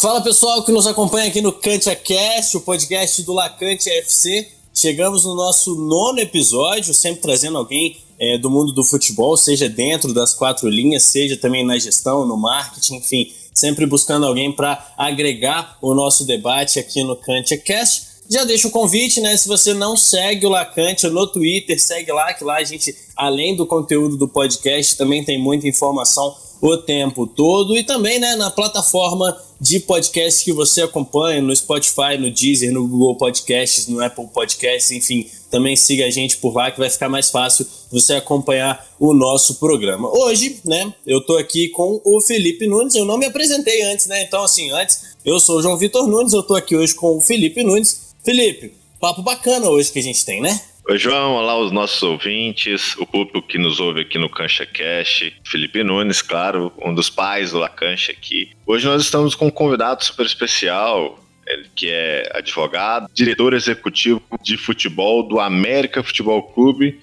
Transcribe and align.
Fala 0.00 0.20
pessoal 0.20 0.62
que 0.62 0.70
nos 0.70 0.86
acompanha 0.86 1.26
aqui 1.26 1.40
no 1.40 1.52
Cantia 1.52 1.96
Cast, 1.96 2.56
o 2.56 2.60
podcast 2.60 3.20
do 3.24 3.32
Lacante 3.32 3.90
FC. 3.90 4.46
Chegamos 4.72 5.24
no 5.24 5.34
nosso 5.34 5.74
nono 5.74 6.20
episódio, 6.20 6.94
sempre 6.94 7.20
trazendo 7.20 7.58
alguém 7.58 7.96
é, 8.16 8.38
do 8.38 8.48
mundo 8.48 8.72
do 8.72 8.84
futebol, 8.84 9.36
seja 9.36 9.68
dentro 9.68 10.14
das 10.14 10.32
quatro 10.32 10.68
linhas, 10.68 11.02
seja 11.02 11.36
também 11.36 11.66
na 11.66 11.76
gestão, 11.76 12.24
no 12.24 12.36
marketing, 12.36 12.98
enfim, 12.98 13.32
sempre 13.52 13.86
buscando 13.86 14.24
alguém 14.24 14.52
para 14.52 14.94
agregar 14.96 15.76
o 15.82 15.92
nosso 15.92 16.24
debate 16.24 16.78
aqui 16.78 17.02
no 17.02 17.16
Cantia 17.16 17.58
Cast. 17.58 18.06
Já 18.30 18.44
deixa 18.44 18.68
o 18.68 18.70
convite, 18.70 19.20
né? 19.20 19.36
Se 19.36 19.48
você 19.48 19.74
não 19.74 19.96
segue 19.96 20.46
o 20.46 20.50
Lacante 20.50 21.08
no 21.08 21.26
Twitter, 21.26 21.82
segue 21.82 22.12
lá, 22.12 22.32
que 22.32 22.44
lá 22.44 22.58
a 22.58 22.64
gente, 22.64 22.94
além 23.16 23.56
do 23.56 23.66
conteúdo 23.66 24.16
do 24.16 24.28
podcast, 24.28 24.96
também 24.96 25.24
tem 25.24 25.42
muita 25.42 25.66
informação 25.66 26.36
o 26.60 26.76
tempo 26.76 27.26
todo 27.26 27.76
e 27.76 27.84
também 27.84 28.18
né, 28.18 28.36
na 28.36 28.50
plataforma 28.50 29.36
de 29.60 29.80
podcast 29.80 30.44
que 30.44 30.52
você 30.52 30.82
acompanha, 30.82 31.42
no 31.42 31.54
Spotify, 31.54 32.16
no 32.18 32.30
Deezer, 32.30 32.72
no 32.72 32.86
Google 32.86 33.16
Podcasts, 33.16 33.88
no 33.88 34.02
Apple 34.02 34.26
Podcasts, 34.32 34.90
enfim, 34.90 35.28
também 35.50 35.74
siga 35.74 36.06
a 36.06 36.10
gente 36.10 36.36
por 36.36 36.54
lá 36.54 36.70
que 36.70 36.78
vai 36.78 36.88
ficar 36.88 37.08
mais 37.08 37.30
fácil 37.30 37.66
você 37.90 38.14
acompanhar 38.14 38.86
o 39.00 39.12
nosso 39.12 39.56
programa. 39.56 40.08
Hoje, 40.08 40.60
né, 40.64 40.92
eu 41.06 41.20
tô 41.20 41.36
aqui 41.36 41.68
com 41.70 42.00
o 42.04 42.20
Felipe 42.20 42.66
Nunes, 42.66 42.94
eu 42.94 43.04
não 43.04 43.18
me 43.18 43.26
apresentei 43.26 43.82
antes, 43.82 44.06
né, 44.06 44.22
então 44.22 44.44
assim, 44.44 44.70
antes, 44.70 45.16
eu 45.24 45.40
sou 45.40 45.58
o 45.58 45.62
João 45.62 45.76
Vitor 45.76 46.06
Nunes, 46.06 46.32
eu 46.32 46.42
tô 46.42 46.54
aqui 46.54 46.76
hoje 46.76 46.94
com 46.94 47.16
o 47.16 47.20
Felipe 47.20 47.62
Nunes. 47.62 48.08
Felipe, 48.24 48.74
papo 49.00 49.22
bacana 49.22 49.68
hoje 49.68 49.90
que 49.90 49.98
a 49.98 50.02
gente 50.02 50.24
tem, 50.24 50.40
né? 50.40 50.60
Oi, 50.90 50.96
João. 50.96 51.34
Olá, 51.34 51.54
os 51.58 51.70
nossos 51.70 52.02
ouvintes, 52.02 52.96
o 52.96 53.04
público 53.04 53.42
que 53.42 53.58
nos 53.58 53.78
ouve 53.78 54.00
aqui 54.00 54.16
no 54.16 54.30
Cancha 54.30 54.64
Cash. 54.64 55.30
Felipe 55.44 55.84
Nunes, 55.84 56.22
claro, 56.22 56.72
um 56.82 56.94
dos 56.94 57.10
pais 57.10 57.50
do 57.50 57.58
La 57.58 57.68
Cancha 57.68 58.10
aqui. 58.10 58.52
Hoje 58.66 58.86
nós 58.86 59.02
estamos 59.02 59.34
com 59.34 59.48
um 59.48 59.50
convidado 59.50 60.02
super 60.02 60.24
especial, 60.24 61.18
ele 61.46 61.66
que 61.76 61.90
é 61.90 62.30
advogado, 62.32 63.06
diretor 63.12 63.52
executivo 63.52 64.22
de 64.42 64.56
futebol 64.56 65.22
do 65.22 65.38
América 65.38 66.02
Futebol 66.02 66.42
Clube. 66.42 66.98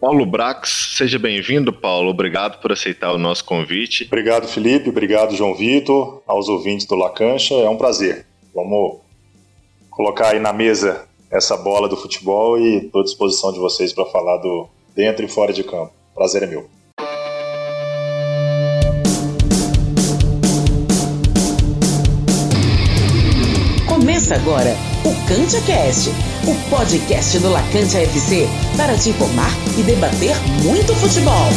Paulo 0.00 0.24
Brax, 0.24 0.94
seja 0.96 1.18
bem-vindo, 1.18 1.70
Paulo. 1.74 2.08
Obrigado 2.08 2.58
por 2.62 2.72
aceitar 2.72 3.12
o 3.12 3.18
nosso 3.18 3.44
convite. 3.44 4.04
Obrigado, 4.04 4.48
Felipe. 4.48 4.88
Obrigado, 4.88 5.36
João 5.36 5.54
Vitor, 5.54 6.22
aos 6.26 6.48
ouvintes 6.48 6.86
do 6.86 6.94
La 6.94 7.10
Cancha. 7.10 7.52
É 7.52 7.68
um 7.68 7.76
prazer. 7.76 8.24
Vamos 8.54 9.00
colocar 9.90 10.28
aí 10.28 10.38
na 10.38 10.54
mesa 10.54 11.06
essa 11.36 11.56
bola 11.56 11.88
do 11.88 11.96
futebol 11.96 12.58
e 12.58 12.86
estou 12.86 13.02
à 13.02 13.04
disposição 13.04 13.52
de 13.52 13.58
vocês 13.58 13.92
para 13.92 14.06
falar 14.06 14.38
do 14.38 14.68
dentro 14.94 15.24
e 15.24 15.28
fora 15.28 15.52
de 15.52 15.62
campo. 15.62 15.92
Prazer 16.14 16.42
é 16.42 16.46
meu. 16.46 16.66
Começa 23.86 24.34
agora 24.34 24.74
o 25.04 25.28
Cantia 25.28 25.60
Cast, 25.62 26.10
o 26.46 26.70
podcast 26.70 27.38
do 27.38 27.50
Lacante 27.50 27.96
FC 27.96 28.46
para 28.76 28.96
te 28.96 29.10
informar 29.10 29.50
e 29.78 29.82
debater 29.82 30.34
muito 30.64 30.94
futebol. 30.94 31.50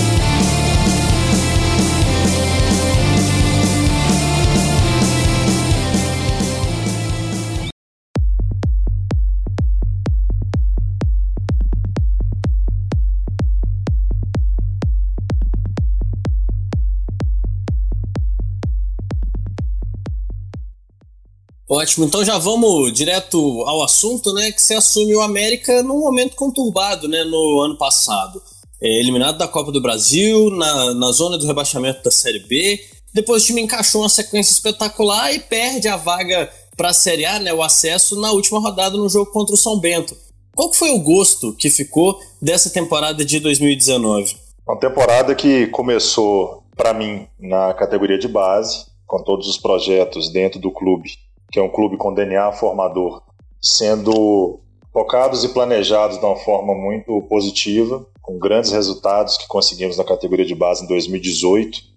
Ótimo, 21.72 22.07
então 22.07 22.25
já 22.25 22.40
vamos 22.40 22.91
direto 22.91 23.38
ao 23.68 23.84
assunto, 23.84 24.34
né? 24.34 24.52
Que 24.52 24.59
você 24.59 24.74
assume 24.74 25.16
o 25.16 25.22
América 25.22 25.84
num 25.84 26.00
momento 26.00 26.35
conturbado, 26.35 27.07
né? 27.07 27.24
No 27.24 27.62
ano 27.62 27.78
passado. 27.78 28.41
É, 28.81 29.00
eliminado 29.00 29.38
da 29.38 29.47
Copa 29.47 29.72
do 29.72 29.79
Brasil, 29.79 30.50
na, 30.50 30.96
na 30.96 31.12
zona 31.12 31.38
do 31.38 31.46
rebaixamento 31.46 32.02
da 32.02 32.09
Série 32.09 32.40
B. 32.40 32.84
Depois 33.13 33.44
o 33.44 33.46
time 33.46 33.62
encaixou 33.62 34.02
uma 34.02 34.09
sequência 34.09 34.52
espetacular 34.52 35.31
e 35.31 35.40
perde 35.40 35.88
a 35.88 35.96
vaga 35.96 36.52
para 36.75 36.90
a 36.90 36.94
Série 36.94 37.24
A, 37.24 37.38
né? 37.38 37.53
O 37.53 37.62
acesso 37.62 38.19
na 38.19 38.31
última 38.31 38.59
rodada 38.59 38.97
no 38.97 39.08
jogo 39.08 39.31
contra 39.31 39.53
o 39.53 39.58
São 39.58 39.79
Bento. 39.79 40.18
Qual 40.56 40.74
foi 40.74 40.90
o 40.90 41.00
gosto 41.00 41.53
que 41.53 41.69
ficou 41.69 42.19
dessa 42.41 42.72
temporada 42.72 43.24
de 43.24 43.40
2019? 43.40 44.38
Uma 44.68 44.79
temporada 44.79 45.35
que 45.35 45.68
começou, 45.68 46.63
para 46.75 46.96
mim, 46.96 47.28
na 47.40 47.75
categoria 47.75 48.18
de 48.18 48.28
base, 48.28 48.88
com 49.06 49.22
todos 49.24 49.47
os 49.47 49.58
projetos 49.59 50.31
dentro 50.31 50.59
do 50.59 50.72
clube 50.72 51.12
que 51.51 51.59
é 51.59 51.63
um 51.63 51.69
clube 51.69 51.97
com 51.97 52.13
DNA 52.13 52.51
formador, 52.53 53.23
sendo 53.61 54.59
focados 54.91 55.43
e 55.43 55.49
planejados 55.49 56.19
de 56.19 56.25
uma 56.25 56.35
forma 56.35 56.73
muito 56.73 57.21
positiva, 57.23 58.05
com 58.21 58.37
grandes 58.37 58.71
resultados 58.71 59.37
que 59.37 59.47
conseguimos 59.47 59.97
na 59.97 60.03
categoria 60.03 60.45
de 60.45 60.55
base 60.55 60.83
em 60.83 60.87
2018, 60.87 61.89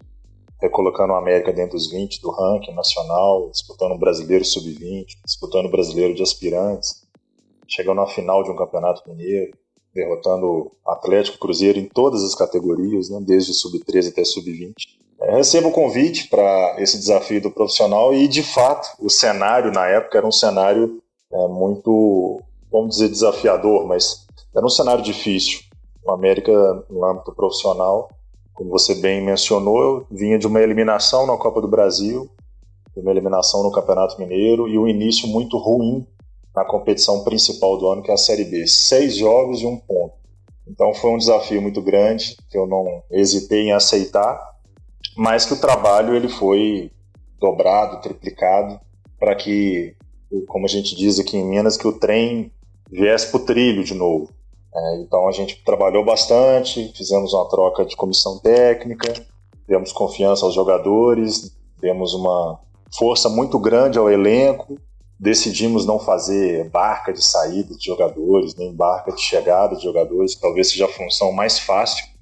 recolocando 0.61 1.13
o 1.13 1.15
América 1.15 1.51
dentro 1.51 1.77
dos 1.77 1.91
20 1.91 2.21
do 2.21 2.31
ranking 2.31 2.73
nacional, 2.73 3.49
disputando 3.51 3.91
o 3.91 3.99
Brasileiro 3.99 4.45
Sub-20, 4.45 5.05
disputando 5.25 5.65
o 5.65 5.71
Brasileiro 5.71 6.15
de 6.15 6.23
Aspirantes, 6.23 7.03
chegando 7.67 8.01
à 8.01 8.07
final 8.07 8.43
de 8.43 8.49
um 8.49 8.55
Campeonato 8.55 9.07
Mineiro, 9.07 9.51
derrotando 9.93 10.71
Atlético 10.85 11.37
Cruzeiro 11.37 11.77
em 11.77 11.85
todas 11.85 12.23
as 12.23 12.33
categorias, 12.33 13.09
né, 13.09 13.19
desde 13.21 13.53
Sub-13 13.53 14.09
até 14.09 14.23
Sub-20. 14.23 14.73
É, 15.23 15.37
recebo 15.37 15.69
o 15.69 15.71
convite 15.71 16.27
para 16.27 16.75
esse 16.79 16.97
desafio 16.97 17.41
do 17.41 17.49
profissional 17.49 18.13
e, 18.13 18.27
de 18.27 18.43
fato, 18.43 18.89
o 18.99 19.09
cenário 19.09 19.71
na 19.71 19.87
época 19.87 20.17
era 20.17 20.27
um 20.27 20.31
cenário 20.31 21.01
é, 21.31 21.47
muito, 21.47 22.41
vamos 22.69 22.95
dizer, 22.95 23.09
desafiador, 23.09 23.87
mas 23.87 24.25
era 24.53 24.65
um 24.65 24.69
cenário 24.69 25.01
difícil. 25.01 25.61
O 26.05 26.11
América, 26.11 26.51
no 26.89 27.05
âmbito 27.05 27.31
profissional, 27.33 28.09
como 28.53 28.69
você 28.69 28.95
bem 28.95 29.23
mencionou, 29.23 30.05
vinha 30.11 30.37
de 30.37 30.45
uma 30.45 30.61
eliminação 30.61 31.25
na 31.25 31.37
Copa 31.37 31.61
do 31.61 31.69
Brasil, 31.69 32.29
de 32.93 33.01
uma 33.01 33.11
eliminação 33.11 33.63
no 33.63 33.71
Campeonato 33.71 34.19
Mineiro 34.19 34.67
e 34.67 34.77
um 34.77 34.87
início 34.87 35.27
muito 35.27 35.57
ruim 35.57 36.05
na 36.53 36.65
competição 36.65 37.23
principal 37.23 37.77
do 37.77 37.87
ano, 37.87 38.03
que 38.03 38.11
é 38.11 38.13
a 38.13 38.17
Série 38.17 38.43
B. 38.43 38.67
Seis 38.67 39.15
jogos 39.15 39.61
e 39.61 39.65
um 39.65 39.77
ponto. 39.77 40.13
Então 40.67 40.93
foi 40.93 41.11
um 41.11 41.17
desafio 41.17 41.61
muito 41.61 41.81
grande 41.81 42.37
que 42.49 42.57
eu 42.57 42.67
não 42.67 43.01
hesitei 43.09 43.61
em 43.61 43.71
aceitar 43.71 44.52
mas 45.15 45.45
que 45.45 45.53
o 45.53 45.59
trabalho 45.59 46.15
ele 46.15 46.29
foi 46.29 46.91
dobrado, 47.39 48.01
triplicado, 48.01 48.79
para 49.19 49.35
que, 49.35 49.95
como 50.47 50.65
a 50.65 50.69
gente 50.69 50.95
diz 50.95 51.19
aqui 51.19 51.37
em 51.37 51.45
Minas, 51.45 51.77
que 51.77 51.87
o 51.87 51.99
trem 51.99 52.51
viesse 52.89 53.27
para 53.27 53.41
o 53.41 53.45
trilho 53.45 53.83
de 53.83 53.93
novo. 53.93 54.29
É, 54.75 54.97
então 55.01 55.27
a 55.27 55.31
gente 55.31 55.63
trabalhou 55.63 56.03
bastante, 56.03 56.91
fizemos 56.95 57.33
uma 57.33 57.47
troca 57.47 57.85
de 57.85 57.95
comissão 57.95 58.39
técnica, 58.39 59.13
demos 59.67 59.91
confiança 59.91 60.45
aos 60.45 60.53
jogadores, 60.53 61.55
demos 61.79 62.13
uma 62.13 62.59
força 62.97 63.29
muito 63.29 63.59
grande 63.59 63.99
ao 63.99 64.09
elenco, 64.09 64.77
decidimos 65.19 65.85
não 65.85 65.99
fazer 65.99 66.69
barca 66.69 67.13
de 67.13 67.23
saída 67.23 67.75
de 67.75 67.85
jogadores, 67.85 68.55
nem 68.55 68.73
barca 68.73 69.11
de 69.11 69.21
chegada 69.21 69.75
de 69.75 69.83
jogadores, 69.83 70.35
talvez 70.35 70.71
seja 70.71 70.85
a 70.85 70.89
função 70.89 71.31
mais 71.31 71.59
fácil 71.59 72.12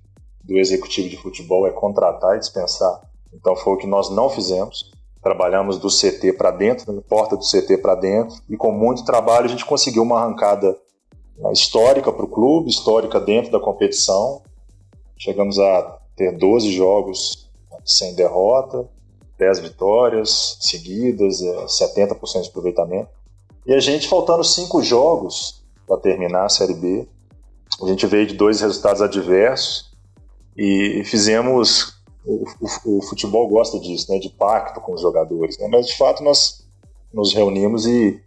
do 0.43 0.57
executivo 0.57 1.09
de 1.09 1.17
futebol 1.17 1.67
é 1.67 1.71
contratar 1.71 2.35
e 2.35 2.39
dispensar. 2.39 3.01
Então 3.33 3.55
foi 3.55 3.73
o 3.73 3.77
que 3.77 3.87
nós 3.87 4.09
não 4.09 4.29
fizemos. 4.29 4.91
Trabalhamos 5.21 5.77
do 5.77 5.87
CT 5.87 6.33
para 6.33 6.51
dentro, 6.51 6.91
da 6.91 7.01
porta 7.01 7.37
do 7.37 7.43
CT 7.43 7.77
para 7.77 7.95
dentro, 7.95 8.35
e 8.49 8.57
com 8.57 8.71
muito 8.71 9.05
trabalho 9.05 9.45
a 9.45 9.49
gente 9.49 9.65
conseguiu 9.65 10.03
uma 10.03 10.19
arrancada 10.19 10.75
né, 11.37 11.51
histórica 11.51 12.11
para 12.11 12.25
o 12.25 12.27
clube, 12.27 12.69
histórica 12.69 13.19
dentro 13.19 13.51
da 13.51 13.59
competição. 13.59 14.41
Chegamos 15.17 15.59
a 15.59 15.99
ter 16.15 16.37
12 16.37 16.71
jogos 16.71 17.49
sem 17.85 18.15
derrota, 18.15 18.89
10 19.37 19.59
vitórias 19.59 20.57
seguidas, 20.59 21.41
70% 21.41 22.35
é, 22.35 22.41
de 22.41 22.49
aproveitamento. 22.49 23.09
E 23.65 23.73
a 23.73 23.79
gente, 23.79 24.07
faltando 24.07 24.43
cinco 24.43 24.81
jogos 24.81 25.63
para 25.87 25.97
terminar 25.97 26.45
a 26.45 26.49
Série 26.49 26.73
B, 26.73 27.07
a 27.81 27.87
gente 27.87 28.05
veio 28.07 28.27
de 28.27 28.33
dois 28.33 28.61
resultados 28.61 29.01
adversos, 29.01 29.90
e 30.57 31.03
fizemos. 31.05 31.99
O, 32.23 32.45
o, 32.61 32.97
o, 32.99 33.01
futebol 33.01 33.47
gosta 33.47 33.79
disso, 33.79 34.11
né, 34.11 34.19
de 34.19 34.29
pacto 34.29 34.79
com 34.79 34.93
os 34.93 35.01
jogadores. 35.01 35.57
Né, 35.57 35.67
mas 35.67 35.87
de 35.87 35.97
fato 35.97 36.23
nós 36.23 36.63
nos 37.11 37.33
reunimos 37.33 37.87
e 37.87 38.21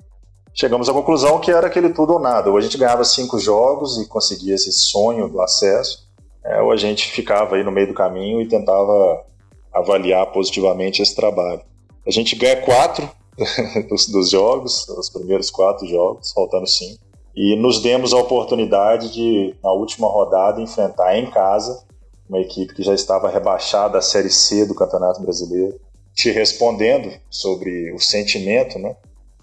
chegamos 0.52 0.88
à 0.88 0.92
conclusão 0.92 1.40
que 1.40 1.50
era 1.50 1.68
aquele 1.68 1.90
tudo 1.90 2.14
ou 2.14 2.18
nada. 2.18 2.50
Ou 2.50 2.56
a 2.56 2.60
gente 2.60 2.76
ganhava 2.76 3.04
cinco 3.04 3.38
jogos 3.38 3.98
e 3.98 4.08
conseguia 4.08 4.54
esse 4.54 4.72
sonho 4.72 5.28
do 5.28 5.40
acesso, 5.40 6.08
é, 6.44 6.60
ou 6.60 6.72
a 6.72 6.76
gente 6.76 7.10
ficava 7.10 7.56
aí 7.56 7.64
no 7.64 7.72
meio 7.72 7.86
do 7.86 7.94
caminho 7.94 8.40
e 8.40 8.48
tentava 8.48 9.24
avaliar 9.72 10.26
positivamente 10.32 11.00
esse 11.02 11.14
trabalho. 11.14 11.60
A 12.06 12.10
gente 12.10 12.36
ganha 12.36 12.62
quatro 12.62 13.08
dos, 13.88 14.06
dos 14.08 14.30
jogos, 14.30 14.88
os 14.88 15.08
primeiros 15.10 15.50
quatro 15.50 15.86
jogos, 15.86 16.32
faltando 16.32 16.66
cinco, 16.66 16.98
e 17.34 17.56
nos 17.56 17.80
demos 17.80 18.12
a 18.12 18.18
oportunidade 18.18 19.12
de, 19.12 19.56
na 19.62 19.72
última 19.72 20.06
rodada, 20.06 20.60
enfrentar 20.60 21.16
em 21.16 21.26
casa 21.30 21.84
uma 22.28 22.40
equipe 22.40 22.74
que 22.74 22.82
já 22.82 22.94
estava 22.94 23.28
rebaixada 23.28 23.98
à 23.98 24.02
Série 24.02 24.30
C 24.30 24.64
do 24.64 24.74
Campeonato 24.74 25.20
Brasileiro, 25.20 25.78
te 26.14 26.30
respondendo 26.30 27.12
sobre 27.28 27.92
o 27.92 27.98
sentimento, 27.98 28.78
né? 28.78 28.96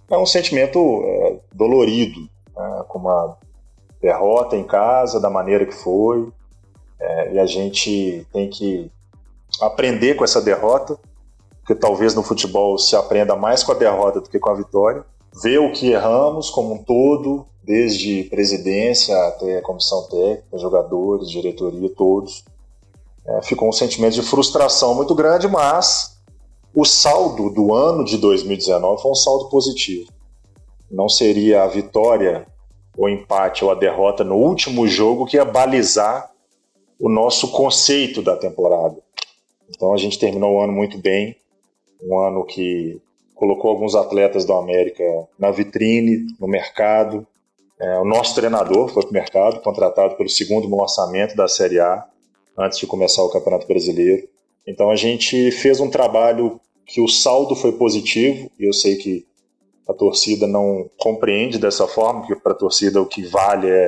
É 0.09 0.17
um 0.17 0.25
sentimento 0.25 1.03
é, 1.03 1.39
dolorido, 1.53 2.21
né? 2.55 2.83
com 2.87 2.99
uma 2.99 3.37
derrota 4.01 4.55
em 4.55 4.63
casa, 4.63 5.19
da 5.19 5.29
maneira 5.29 5.65
que 5.65 5.75
foi, 5.75 6.27
é, 6.99 7.33
e 7.33 7.39
a 7.39 7.45
gente 7.45 8.25
tem 8.33 8.49
que 8.49 8.91
aprender 9.61 10.15
com 10.15 10.23
essa 10.23 10.41
derrota, 10.41 10.97
porque 11.59 11.75
talvez 11.75 12.15
no 12.15 12.23
futebol 12.23 12.77
se 12.77 12.95
aprenda 12.95 13.35
mais 13.35 13.63
com 13.63 13.71
a 13.71 13.75
derrota 13.75 14.21
do 14.21 14.29
que 14.29 14.39
com 14.39 14.49
a 14.49 14.55
vitória, 14.55 15.05
ver 15.41 15.59
o 15.59 15.71
que 15.71 15.91
erramos 15.91 16.49
como 16.49 16.73
um 16.73 16.83
todo, 16.83 17.45
desde 17.63 18.23
presidência 18.25 19.15
até 19.27 19.61
comissão 19.61 20.03
técnica, 20.07 20.57
jogadores, 20.57 21.29
diretoria, 21.29 21.89
todos. 21.95 22.43
É, 23.25 23.41
ficou 23.43 23.69
um 23.69 23.73
sentimento 23.73 24.13
de 24.13 24.21
frustração 24.21 24.95
muito 24.95 25.13
grande, 25.13 25.47
mas 25.47 26.19
o 26.73 26.85
saldo 26.85 27.49
do 27.49 27.73
ano 27.73 28.03
de 28.03 28.17
2019 28.17 29.01
foi 29.01 29.11
um 29.11 29.15
saldo 29.15 29.49
positivo. 29.49 30.09
Não 30.89 31.07
seria 31.07 31.63
a 31.63 31.67
vitória, 31.67 32.47
o 32.97 33.07
empate 33.07 33.63
ou 33.63 33.71
a 33.71 33.75
derrota 33.75 34.23
no 34.23 34.35
último 34.35 34.87
jogo 34.87 35.25
que 35.25 35.37
ia 35.37 35.45
balizar 35.45 36.31
o 36.99 37.09
nosso 37.09 37.51
conceito 37.51 38.21
da 38.21 38.35
temporada. 38.35 38.97
Então 39.69 39.93
a 39.93 39.97
gente 39.97 40.19
terminou 40.19 40.55
o 40.55 40.61
ano 40.61 40.73
muito 40.73 40.97
bem, 40.97 41.35
um 42.01 42.19
ano 42.19 42.45
que 42.45 43.01
colocou 43.35 43.71
alguns 43.71 43.95
atletas 43.95 44.45
do 44.45 44.53
América 44.53 45.03
na 45.37 45.49
vitrine, 45.49 46.27
no 46.39 46.47
mercado. 46.47 47.25
É, 47.79 47.97
o 47.99 48.05
nosso 48.05 48.35
treinador 48.35 48.89
foi 48.89 49.01
para 49.03 49.09
o 49.09 49.13
mercado, 49.13 49.61
contratado 49.61 50.15
pelo 50.15 50.29
segundo 50.29 50.73
lançamento 50.75 51.35
da 51.35 51.47
Série 51.47 51.79
A, 51.79 52.05
antes 52.57 52.79
de 52.79 52.87
começar 52.87 53.23
o 53.23 53.29
Campeonato 53.29 53.67
Brasileiro. 53.67 54.27
Então 54.67 54.89
a 54.89 54.95
gente 54.95 55.51
fez 55.51 55.79
um 55.79 55.89
trabalho 55.89 56.59
que 56.85 57.01
o 57.01 57.07
saldo 57.07 57.55
foi 57.55 57.71
positivo, 57.71 58.49
e 58.59 58.65
eu 58.65 58.73
sei 58.73 58.95
que 58.95 59.25
a 59.87 59.93
torcida 59.93 60.47
não 60.47 60.89
compreende 60.97 61.57
dessa 61.57 61.87
forma, 61.87 62.25
que 62.25 62.35
para 62.35 62.51
a 62.51 62.55
torcida 62.55 63.01
o 63.01 63.05
que 63.05 63.23
vale 63.23 63.69
é, 63.69 63.87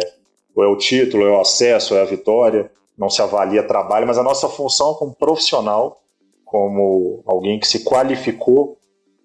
ou 0.55 0.63
é 0.63 0.67
o 0.67 0.77
título, 0.77 1.25
é 1.25 1.31
o 1.31 1.39
acesso, 1.39 1.95
é 1.95 2.01
a 2.01 2.05
vitória, 2.05 2.71
não 2.97 3.09
se 3.09 3.21
avalia 3.21 3.63
trabalho, 3.63 4.07
mas 4.07 4.17
a 4.17 4.23
nossa 4.23 4.47
função 4.47 4.93
como 4.95 5.15
profissional, 5.15 6.01
como 6.45 7.23
alguém 7.25 7.59
que 7.59 7.67
se 7.67 7.83
qualificou 7.83 8.77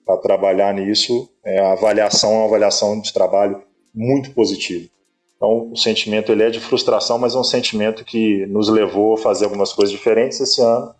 para 0.04 0.16
trabalhar 0.16 0.72
nisso, 0.72 1.28
é 1.44 1.58
a 1.60 1.72
avaliação 1.72 2.32
é 2.32 2.36
uma 2.36 2.46
avaliação 2.46 3.00
de 3.00 3.12
trabalho 3.12 3.62
muito 3.94 4.32
positiva. 4.32 4.88
Então, 5.38 5.70
o 5.72 5.76
sentimento 5.76 6.32
ele 6.32 6.42
é 6.42 6.50
de 6.50 6.58
frustração, 6.58 7.16
mas 7.16 7.34
é 7.34 7.38
um 7.38 7.44
sentimento 7.44 8.04
que 8.04 8.44
nos 8.46 8.68
levou 8.68 9.14
a 9.14 9.18
fazer 9.18 9.44
algumas 9.44 9.72
coisas 9.72 9.92
diferentes 9.92 10.40
esse 10.40 10.60
ano 10.60 10.92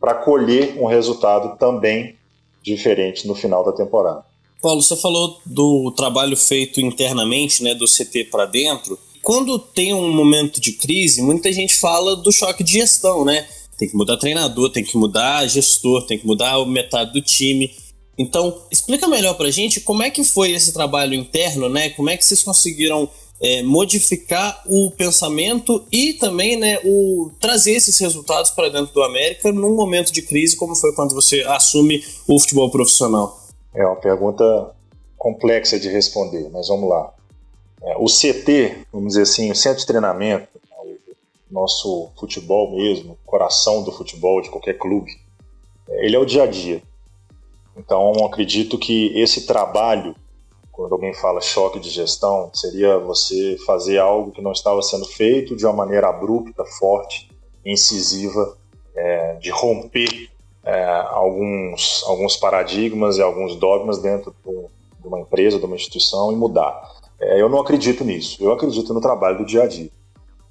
para 0.00 0.14
colher 0.14 0.80
um 0.80 0.86
resultado 0.86 1.58
também 1.58 2.14
diferente 2.62 3.26
no 3.26 3.34
final 3.34 3.64
da 3.64 3.72
temporada. 3.72 4.24
Paulo, 4.62 4.80
você 4.80 4.96
falou 4.96 5.40
do 5.44 5.92
trabalho 5.96 6.36
feito 6.36 6.80
internamente, 6.80 7.64
né, 7.64 7.74
do 7.74 7.86
CT 7.86 8.28
para 8.30 8.46
dentro. 8.46 8.96
Quando 9.20 9.58
tem 9.58 9.92
um 9.92 10.12
momento 10.12 10.60
de 10.60 10.72
crise, 10.72 11.20
muita 11.20 11.52
gente 11.52 11.74
fala 11.74 12.14
do 12.14 12.30
choque 12.30 12.62
de 12.62 12.74
gestão, 12.74 13.24
né? 13.24 13.46
Tem 13.76 13.88
que 13.88 13.96
mudar 13.96 14.16
treinador, 14.16 14.70
tem 14.70 14.84
que 14.84 14.96
mudar 14.96 15.46
gestor, 15.48 16.06
tem 16.06 16.16
que 16.16 16.26
mudar 16.26 16.64
metade 16.66 17.12
do 17.12 17.20
time. 17.20 17.72
Então, 18.16 18.62
explica 18.70 19.08
melhor 19.08 19.34
pra 19.34 19.50
gente 19.50 19.80
como 19.80 20.02
é 20.04 20.10
que 20.10 20.22
foi 20.22 20.52
esse 20.52 20.72
trabalho 20.72 21.14
interno, 21.14 21.68
né? 21.68 21.90
Como 21.90 22.10
é 22.10 22.16
que 22.16 22.24
vocês 22.24 22.42
conseguiram 22.42 23.08
é, 23.42 23.62
modificar 23.62 24.62
o 24.66 24.90
pensamento 24.92 25.84
e 25.90 26.14
também 26.14 26.56
né, 26.56 26.78
o, 26.84 27.30
trazer 27.40 27.72
esses 27.72 27.98
resultados 27.98 28.52
para 28.52 28.68
dentro 28.68 28.94
do 28.94 29.02
América 29.02 29.50
num 29.50 29.74
momento 29.74 30.12
de 30.12 30.22
crise, 30.22 30.56
como 30.56 30.76
foi 30.76 30.94
quando 30.94 31.12
você 31.12 31.42
assume 31.42 32.04
o 32.28 32.38
futebol 32.38 32.70
profissional? 32.70 33.40
É 33.74 33.84
uma 33.84 33.96
pergunta 33.96 34.72
complexa 35.18 35.78
de 35.78 35.88
responder, 35.88 36.48
mas 36.52 36.68
vamos 36.68 36.88
lá. 36.88 37.12
É, 37.82 37.96
o 37.96 38.06
CT, 38.06 38.86
vamos 38.92 39.08
dizer 39.08 39.22
assim, 39.22 39.50
o 39.50 39.56
centro 39.56 39.80
de 39.80 39.86
treinamento, 39.86 40.46
o 41.50 41.52
nosso 41.52 42.10
futebol 42.16 42.76
mesmo, 42.76 43.18
coração 43.26 43.82
do 43.82 43.90
futebol 43.90 44.40
de 44.40 44.50
qualquer 44.50 44.78
clube, 44.78 45.10
é, 45.88 46.06
ele 46.06 46.14
é 46.14 46.18
o 46.18 46.24
dia 46.24 46.44
a 46.44 46.46
dia. 46.46 46.80
Então, 47.76 48.24
acredito 48.24 48.78
que 48.78 49.18
esse 49.18 49.46
trabalho, 49.46 50.14
quando 50.82 50.94
alguém 50.94 51.14
fala 51.14 51.40
choque 51.40 51.78
de 51.78 51.88
gestão, 51.88 52.50
seria 52.52 52.98
você 52.98 53.56
fazer 53.64 53.98
algo 53.98 54.32
que 54.32 54.42
não 54.42 54.50
estava 54.50 54.82
sendo 54.82 55.04
feito 55.04 55.54
de 55.54 55.64
uma 55.64 55.72
maneira 55.72 56.08
abrupta, 56.08 56.64
forte, 56.64 57.30
incisiva, 57.64 58.58
é, 58.92 59.34
de 59.34 59.48
romper 59.50 60.28
é, 60.64 60.84
alguns, 61.10 62.02
alguns 62.04 62.36
paradigmas 62.36 63.16
e 63.16 63.22
alguns 63.22 63.54
dogmas 63.54 63.98
dentro 63.98 64.34
do, 64.44 64.68
de 65.00 65.06
uma 65.06 65.20
empresa, 65.20 65.56
de 65.56 65.64
uma 65.64 65.76
instituição 65.76 66.32
e 66.32 66.36
mudar. 66.36 66.82
É, 67.20 67.40
eu 67.40 67.48
não 67.48 67.60
acredito 67.60 68.02
nisso, 68.02 68.42
eu 68.42 68.52
acredito 68.52 68.92
no 68.92 69.00
trabalho 69.00 69.38
do 69.38 69.44
dia 69.44 69.62
a 69.62 69.68
dia. 69.68 69.90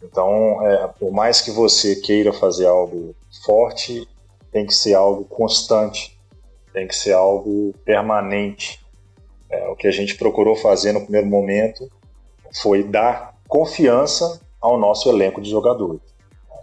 Então, 0.02 0.66
é, 0.66 0.88
por 0.98 1.12
mais 1.12 1.42
que 1.42 1.52
você 1.52 1.98
queira 1.98 2.32
fazer 2.32 2.68
algo 2.68 3.14
forte, 3.46 4.08
tem 4.50 4.66
que 4.66 4.74
ser 4.74 4.94
algo 4.94 5.26
constante, 5.26 6.18
tem 6.72 6.88
que 6.88 6.96
ser 6.96 7.12
algo 7.12 7.76
permanente. 7.84 8.80
É, 9.52 9.68
o 9.68 9.76
que 9.76 9.88
a 9.88 9.92
gente 9.92 10.16
procurou 10.16 10.56
fazer 10.56 10.94
no 10.94 11.02
primeiro 11.02 11.28
momento 11.28 11.90
foi 12.62 12.84
dar 12.84 13.38
confiança 13.48 14.40
ao 14.62 14.80
nosso 14.80 15.10
elenco 15.10 15.42
de 15.42 15.50
jogadores. 15.50 16.02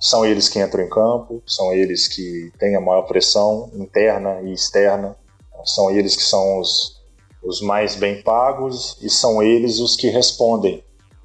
São 0.00 0.25
eles 0.25 0.49
que 0.49 0.61
entram 0.61 0.85
em 0.85 0.88
campo, 0.88 1.43
são 1.46 1.73
eles 1.73 2.08
que 2.08 2.50
têm 2.58 2.76
a 2.76 2.81
maior 2.81 3.02
pressão 3.02 3.70
interna 3.75 4.40
e 4.43 4.52
externa, 4.52 5.17
são 5.64 5.90
eles 5.90 6.17
que 6.17 6.23
são 6.23 6.61
os, 6.61 7.02
os 7.43 7.61
mais 7.61 7.96
bem 7.96 8.23
pagos 8.23 8.96
e 9.02 9.11
são 9.11 9.43
eles 9.43 9.81
os 9.81 9.96
que 9.96 10.08
respondem 10.08 10.84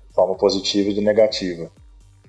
de 0.09 0.15
forma 0.15 0.35
positiva 0.35 0.89
e 0.89 0.93
de 0.93 1.01
negativa. 1.01 1.71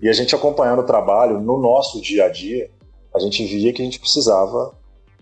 E 0.00 0.08
a 0.08 0.12
gente 0.12 0.34
acompanhando 0.34 0.80
o 0.80 0.86
trabalho 0.86 1.40
no 1.40 1.58
nosso 1.58 2.00
dia 2.00 2.26
a 2.26 2.28
dia, 2.28 2.70
a 3.14 3.18
gente 3.18 3.44
via 3.46 3.72
que 3.72 3.80
a 3.80 3.84
gente 3.84 3.98
precisava, 3.98 4.74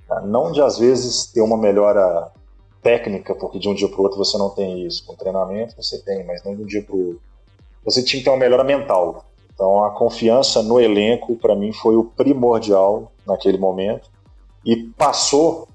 né, 0.08 0.22
não 0.24 0.50
de 0.50 0.60
às 0.60 0.78
vezes 0.78 1.26
ter 1.26 1.40
uma 1.40 1.56
melhora 1.56 2.32
técnica, 2.82 3.34
porque 3.34 3.58
de 3.58 3.68
um 3.68 3.74
dia 3.74 3.88
para 3.88 4.00
o 4.00 4.02
outro 4.02 4.18
você 4.18 4.36
não 4.36 4.50
tem 4.50 4.84
isso. 4.84 5.06
Com 5.06 5.14
treinamento 5.14 5.74
você 5.76 5.98
tem, 6.02 6.24
mas 6.24 6.42
não 6.44 6.54
de 6.54 6.62
um 6.62 6.66
dia 6.66 6.82
para 6.82 6.94
o 6.94 7.06
outro. 7.06 7.22
Você 7.84 8.02
tinha 8.02 8.20
que 8.20 8.24
ter 8.24 8.30
uma 8.30 8.38
melhora 8.38 8.64
mental. 8.64 9.24
Então 9.54 9.84
a 9.84 9.90
confiança 9.90 10.62
no 10.62 10.80
elenco 10.80 11.36
para 11.36 11.54
mim 11.54 11.72
foi 11.72 11.96
o 11.96 12.04
primordial 12.04 13.12
naquele 13.26 13.58
momento 13.58 14.10
e 14.64 14.76
passou 14.76 15.68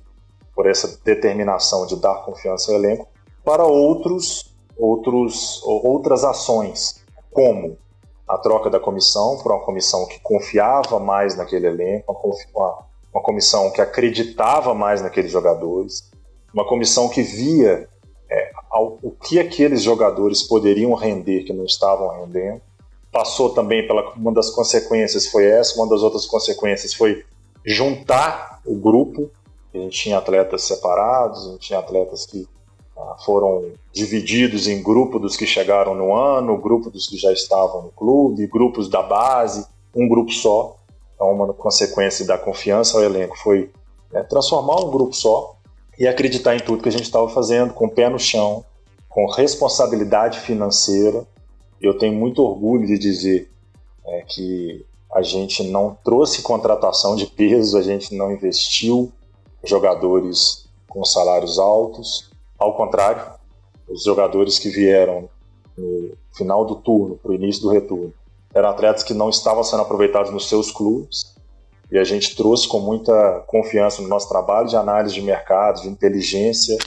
por 0.53 0.65
essa 0.65 0.99
determinação 1.03 1.85
de 1.85 1.95
dar 1.95 2.25
confiança 2.25 2.71
ao 2.71 2.77
elenco 2.77 3.07
para 3.43 3.65
outros 3.65 4.55
outros 4.77 5.61
outras 5.63 6.23
ações, 6.23 7.03
como 7.31 7.77
a 8.27 8.37
troca 8.37 8.69
da 8.69 8.79
comissão 8.79 9.37
para 9.41 9.55
uma 9.55 9.63
comissão 9.63 10.05
que 10.07 10.19
confiava 10.19 10.99
mais 10.99 11.37
naquele 11.37 11.67
elenco, 11.67 12.13
uma, 12.53 12.79
uma 13.13 13.23
comissão 13.23 13.71
que 13.71 13.79
acreditava 13.79 14.73
mais 14.73 15.01
naqueles 15.01 15.31
jogadores, 15.31 16.11
uma 16.53 16.65
comissão 16.65 17.09
que 17.09 17.21
via 17.21 17.87
é, 18.29 18.51
ao, 18.69 18.99
o 19.01 19.11
que 19.11 19.39
aqueles 19.39 19.81
jogadores 19.81 20.43
poderiam 20.43 20.93
render 20.93 21.43
que 21.43 21.53
não 21.53 21.65
estavam 21.65 22.09
rendendo, 22.19 22.61
passou 23.11 23.51
também 23.51 23.85
pela 23.87 24.13
uma 24.13 24.31
das 24.31 24.49
consequências 24.49 25.27
foi 25.27 25.45
essa, 25.45 25.75
uma 25.75 25.87
das 25.87 26.01
outras 26.03 26.25
consequências 26.25 26.93
foi 26.93 27.23
juntar 27.65 28.61
o 28.65 28.75
grupo. 28.75 29.29
A 29.73 29.77
gente 29.77 29.99
tinha 29.99 30.17
atletas 30.17 30.63
separados, 30.63 31.47
a 31.47 31.51
gente 31.51 31.67
tinha 31.67 31.79
atletas 31.79 32.25
que 32.25 32.47
ah, 32.97 33.15
foram 33.23 33.71
divididos 33.91 34.67
em 34.67 34.81
grupo 34.81 35.19
dos 35.19 35.35
que 35.37 35.45
chegaram 35.45 35.93
no 35.93 36.15
ano, 36.15 36.57
grupo 36.57 36.89
dos 36.89 37.07
que 37.07 37.17
já 37.17 37.31
estavam 37.31 37.83
no 37.83 37.89
clube, 37.89 38.47
grupos 38.47 38.89
da 38.89 39.01
base, 39.01 39.65
um 39.95 40.07
grupo 40.07 40.31
só. 40.31 40.75
Então, 41.15 41.31
uma 41.31 41.53
consequência 41.53 42.25
da 42.25 42.37
confiança 42.37 42.97
ao 42.97 43.03
elenco 43.03 43.37
foi 43.37 43.71
né, 44.11 44.23
transformar 44.23 44.77
um 44.77 44.91
grupo 44.91 45.13
só 45.13 45.56
e 45.97 46.07
acreditar 46.07 46.55
em 46.55 46.59
tudo 46.59 46.83
que 46.83 46.89
a 46.89 46.91
gente 46.91 47.03
estava 47.03 47.27
fazendo, 47.29 47.73
com 47.73 47.85
o 47.87 47.91
pé 47.91 48.09
no 48.09 48.19
chão, 48.19 48.63
com 49.09 49.25
responsabilidade 49.25 50.39
financeira, 50.39 51.25
eu 51.81 51.97
tenho 51.97 52.13
muito 52.13 52.43
orgulho 52.43 52.85
de 52.85 52.97
dizer 52.97 53.51
é, 54.05 54.21
que 54.21 54.85
a 55.13 55.21
gente 55.21 55.63
não 55.63 55.97
trouxe 56.03 56.41
contratação 56.41 57.15
de 57.15 57.25
peso, 57.25 57.77
a 57.77 57.81
gente 57.81 58.13
não 58.15 58.31
investiu 58.31 59.11
jogadores 59.63 60.67
com 60.87 61.03
salários 61.03 61.57
altos. 61.57 62.29
Ao 62.57 62.75
contrário, 62.75 63.21
os 63.87 64.03
jogadores 64.03 64.59
que 64.59 64.69
vieram 64.69 65.29
no 65.77 66.11
final 66.33 66.65
do 66.65 66.75
turno, 66.75 67.17
para 67.17 67.31
o 67.31 67.35
início 67.35 67.61
do 67.61 67.69
retorno, 67.69 68.13
eram 68.53 68.69
atletas 68.69 69.03
que 69.03 69.13
não 69.13 69.29
estavam 69.29 69.63
sendo 69.63 69.81
aproveitados 69.81 70.31
nos 70.31 70.49
seus 70.49 70.71
clubes. 70.71 71.35
E 71.91 71.97
a 71.97 72.03
gente 72.03 72.35
trouxe 72.35 72.67
com 72.67 72.79
muita 72.79 73.43
confiança 73.47 74.01
no 74.01 74.07
nosso 74.07 74.27
trabalho 74.27 74.67
de 74.67 74.75
análise 74.75 75.15
de 75.15 75.21
mercado, 75.21 75.81
de 75.81 75.87
inteligência, 75.87 76.77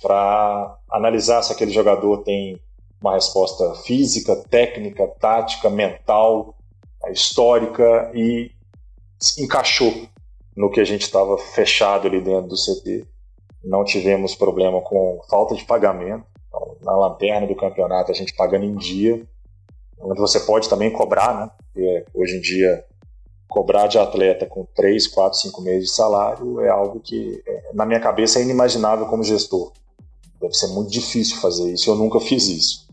para 0.00 0.78
analisar 0.90 1.42
se 1.42 1.52
aquele 1.52 1.70
jogador 1.70 2.18
tem 2.18 2.60
uma 3.00 3.14
resposta 3.14 3.74
física, 3.76 4.34
técnica, 4.36 5.06
tática, 5.20 5.68
mental, 5.68 6.56
histórica 7.10 8.10
e 8.14 8.50
encaixou 9.38 9.92
no 10.56 10.70
que 10.70 10.80
a 10.80 10.84
gente 10.84 11.02
estava 11.02 11.38
fechado 11.38 12.08
ali 12.08 12.20
dentro 12.20 12.48
do 12.48 12.56
CT. 12.56 13.06
Não 13.62 13.84
tivemos 13.84 14.34
problema 14.34 14.80
com 14.80 15.20
falta 15.28 15.54
de 15.54 15.64
pagamento. 15.64 16.24
Então, 16.48 16.76
na 16.82 16.96
lanterna 16.96 17.46
do 17.46 17.54
campeonato, 17.54 18.10
a 18.10 18.14
gente 18.14 18.34
pagando 18.34 18.64
em 18.64 18.74
dia. 18.74 19.22
Onde 20.00 20.20
você 20.20 20.40
pode 20.40 20.68
também 20.68 20.90
cobrar, 20.90 21.34
né? 21.34 21.50
Porque 21.72 22.04
hoje 22.14 22.36
em 22.36 22.40
dia, 22.40 22.84
cobrar 23.48 23.86
de 23.86 23.98
atleta 23.98 24.46
com 24.46 24.66
3, 24.74 25.06
4, 25.08 25.38
5 25.38 25.62
meses 25.62 25.88
de 25.88 25.94
salário 25.94 26.60
é 26.60 26.68
algo 26.68 27.00
que, 27.00 27.42
é, 27.46 27.70
na 27.72 27.86
minha 27.86 28.00
cabeça, 28.00 28.38
é 28.38 28.42
inimaginável 28.42 29.06
como 29.06 29.24
gestor. 29.24 29.72
Deve 30.40 30.54
ser 30.54 30.68
muito 30.68 30.90
difícil 30.90 31.40
fazer 31.40 31.72
isso. 31.72 31.90
Eu 31.90 31.96
nunca 31.96 32.20
fiz 32.20 32.46
isso. 32.48 32.86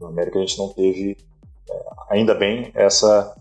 No 0.00 0.08
América, 0.08 0.38
a 0.38 0.40
gente 0.40 0.58
não 0.58 0.68
teve, 0.68 1.16
é, 1.70 1.84
ainda 2.10 2.34
bem, 2.34 2.70
essa 2.74 3.34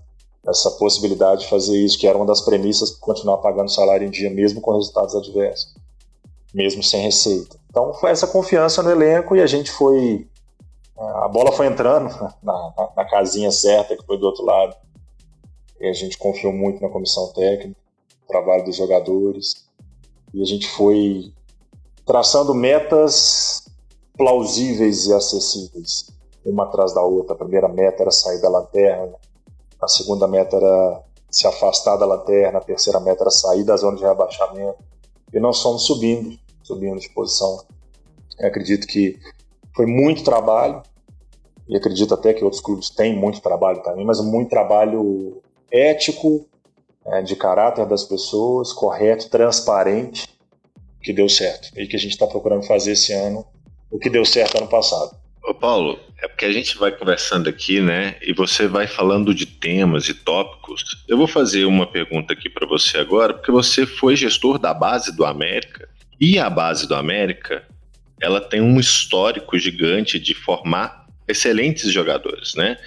essa 0.47 0.71
possibilidade 0.71 1.41
de 1.41 1.49
fazer 1.49 1.77
isso, 1.77 1.99
que 1.99 2.07
era 2.07 2.17
uma 2.17 2.25
das 2.25 2.41
premissas 2.41 2.91
para 2.91 3.01
continuar 3.01 3.37
pagando 3.39 3.69
salário 3.69 4.07
em 4.07 4.09
dia, 4.09 4.29
mesmo 4.29 4.61
com 4.61 4.71
resultados 4.71 5.13
adversos, 5.13 5.75
mesmo 6.53 6.81
sem 6.81 7.01
receita. 7.01 7.57
Então 7.69 7.93
foi 7.93 8.11
essa 8.11 8.27
confiança 8.27 8.81
no 8.81 8.89
elenco 8.89 9.35
e 9.35 9.41
a 9.41 9.47
gente 9.47 9.69
foi. 9.71 10.25
A 10.97 11.27
bola 11.27 11.51
foi 11.51 11.67
entrando 11.67 12.09
na, 12.41 12.73
na, 12.75 12.89
na 12.95 13.05
casinha 13.05 13.51
certa, 13.51 13.95
que 13.95 14.05
foi 14.05 14.17
do 14.17 14.25
outro 14.25 14.45
lado. 14.45 14.75
A 15.81 15.93
gente 15.93 16.17
confiou 16.17 16.51
muito 16.51 16.81
na 16.81 16.89
comissão 16.89 17.31
técnica, 17.33 17.79
no 18.21 18.27
trabalho 18.27 18.65
dos 18.65 18.75
jogadores. 18.75 19.67
E 20.33 20.41
a 20.41 20.45
gente 20.45 20.67
foi 20.67 21.31
traçando 22.05 22.53
metas 22.53 23.67
plausíveis 24.17 25.05
e 25.05 25.13
acessíveis, 25.13 26.09
uma 26.45 26.63
atrás 26.63 26.93
da 26.93 27.01
outra. 27.01 27.33
A 27.33 27.37
primeira 27.37 27.67
meta 27.67 28.03
era 28.03 28.11
sair 28.11 28.41
da 28.41 28.49
lanterna, 28.49 29.15
a 29.81 29.87
segunda 29.87 30.27
meta 30.27 30.57
era 30.57 31.03
se 31.29 31.45
afastar 31.45 31.97
da 31.97 32.05
lanterna, 32.05 32.57
a 32.57 32.63
terceira 32.63 32.99
meta 32.99 33.23
era 33.23 33.29
sair 33.29 33.63
da 33.63 33.77
zona 33.77 33.97
de 33.97 34.03
rebaixamento. 34.03 34.77
E 35.31 35.39
nós 35.39 35.61
fomos 35.61 35.83
subindo, 35.83 36.37
subindo 36.63 36.99
de 36.99 37.09
posição. 37.09 37.63
Eu 38.39 38.47
acredito 38.47 38.87
que 38.87 39.19
foi 39.75 39.85
muito 39.85 40.23
trabalho, 40.23 40.81
e 41.67 41.75
acredito 41.75 42.13
até 42.13 42.33
que 42.33 42.43
outros 42.43 42.61
clubes 42.61 42.89
têm 42.89 43.15
muito 43.15 43.41
trabalho 43.41 43.83
também, 43.83 44.05
mas 44.05 44.21
muito 44.21 44.49
trabalho 44.49 45.41
ético, 45.71 46.47
é, 47.05 47.21
de 47.21 47.35
caráter 47.35 47.85
das 47.85 48.03
pessoas, 48.03 48.73
correto, 48.73 49.29
transparente, 49.29 50.27
que 51.01 51.13
deu 51.13 51.29
certo. 51.29 51.69
E 51.77 51.87
que 51.87 51.95
a 51.95 51.99
gente 51.99 52.11
está 52.11 52.27
procurando 52.27 52.63
fazer 52.63 52.91
esse 52.91 53.13
ano 53.13 53.45
o 53.89 53.97
que 53.97 54.09
deu 54.09 54.25
certo 54.25 54.57
ano 54.57 54.67
passado. 54.67 55.15
Ô 55.43 55.53
Paulo, 55.53 55.97
é 56.21 56.27
porque 56.27 56.43
a 56.43 56.51
gente 56.51 56.77
vai 56.77 56.91
conversando 56.91 57.47
aqui, 57.47 57.79
né? 57.79 58.17
E 58.21 58.33
você 58.33 58.67
vai 58.67 58.85
falando 58.85 59.33
de 59.33 59.45
temas 59.45 60.09
e 60.09 60.13
tópicos. 60.13 60.83
Eu 61.07 61.17
vou 61.17 61.27
fazer 61.27 61.63
uma 61.63 61.87
pergunta 61.87 62.33
aqui 62.33 62.49
para 62.49 62.67
você 62.67 62.97
agora, 62.97 63.33
porque 63.33 63.51
você 63.51 63.85
foi 63.85 64.15
gestor 64.17 64.59
da 64.59 64.73
base 64.73 65.15
do 65.15 65.23
América. 65.23 65.87
E 66.19 66.37
a 66.37 66.49
base 66.49 66.85
do 66.85 66.95
América, 66.95 67.63
ela 68.21 68.41
tem 68.41 68.59
um 68.59 68.77
histórico 68.77 69.57
gigante 69.57 70.19
de 70.19 70.33
formar 70.33 71.07
excelentes 71.27 71.91
jogadores, 71.91 72.55
né? 72.55 72.77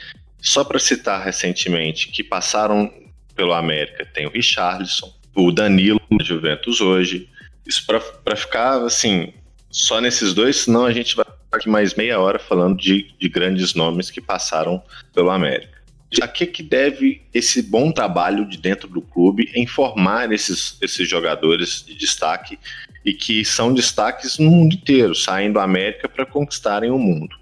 Só 0.43 0.65
para 0.65 0.79
citar 0.79 1.23
recentemente 1.23 2.09
que 2.09 2.25
passaram 2.25 2.93
pelo 3.35 3.53
América, 3.53 4.07
tem 4.07 4.27
o 4.27 4.31
Richarlison, 4.31 5.13
o 5.35 5.53
Danilo 5.53 6.01
na 6.11 6.25
Juventus 6.25 6.81
hoje. 6.81 7.29
Isso 7.67 7.87
para 7.87 8.37
ficar 8.37 8.83
assim, 8.83 9.33
só 9.71 10.01
nesses 10.01 10.35
dois, 10.35 10.57
senão 10.57 10.85
a 10.85 10.93
gente 10.93 11.15
vai 11.15 11.25
aqui 11.53 11.69
mais 11.69 11.95
meia 11.95 12.19
hora 12.21 12.39
falando 12.39 12.77
de, 12.77 13.13
de 13.19 13.29
grandes 13.29 13.75
nomes 13.75 14.11
que 14.11 14.21
passaram 14.21 14.83
pelo 15.13 15.31
América. 15.31 15.81
A 16.21 16.27
que, 16.27 16.45
que 16.47 16.63
deve 16.63 17.23
esse 17.33 17.63
bom 17.63 17.93
trabalho 17.93 18.49
de 18.49 18.57
dentro 18.57 18.89
do 18.89 19.01
clube 19.01 19.51
em 19.55 19.67
formar 19.67 20.33
esses, 20.33 20.77
esses 20.81 21.09
jogadores 21.09 21.85
de 21.87 21.95
destaque 21.95 22.59
e 23.05 23.15
que 23.15 23.45
são 23.45 23.73
destaques 23.73 24.39
no 24.39 24.51
mundo 24.51 24.75
inteiro, 24.75 25.15
saem 25.15 25.53
do 25.53 25.61
América 25.61 26.09
para 26.09 26.27
conquistarem 26.27 26.91
o 26.91 26.99
mundo? 26.99 27.37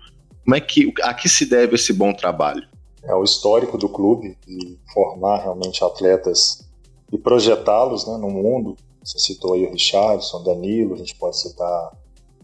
Como 0.45 0.55
é 0.55 0.61
que 0.61 0.93
a 1.03 1.15
que 1.15 1.29
se 1.29 1.47
deve 1.47 1.77
esse 1.77 1.93
bom 1.93 2.13
trabalho? 2.13 2.67
É 3.03 3.15
o 3.15 3.23
histórico 3.23 3.79
do 3.79 3.89
clube 3.89 4.37
de 4.47 4.79
formar 4.93 5.39
realmente 5.39 5.83
atletas 5.85 6.69
e 7.13 7.19
projetá-los 7.19 8.07
né, 8.07 8.17
no 8.17 8.29
mundo. 8.29 8.77
Você 9.03 9.19
citou 9.19 9.55
aí 9.55 9.67
o 9.67 9.71
Richardson, 9.71 10.43
Danilo, 10.43 10.95
a 10.95 10.99
gente 10.99 11.15
pode 11.15 11.39
citar 11.39 11.93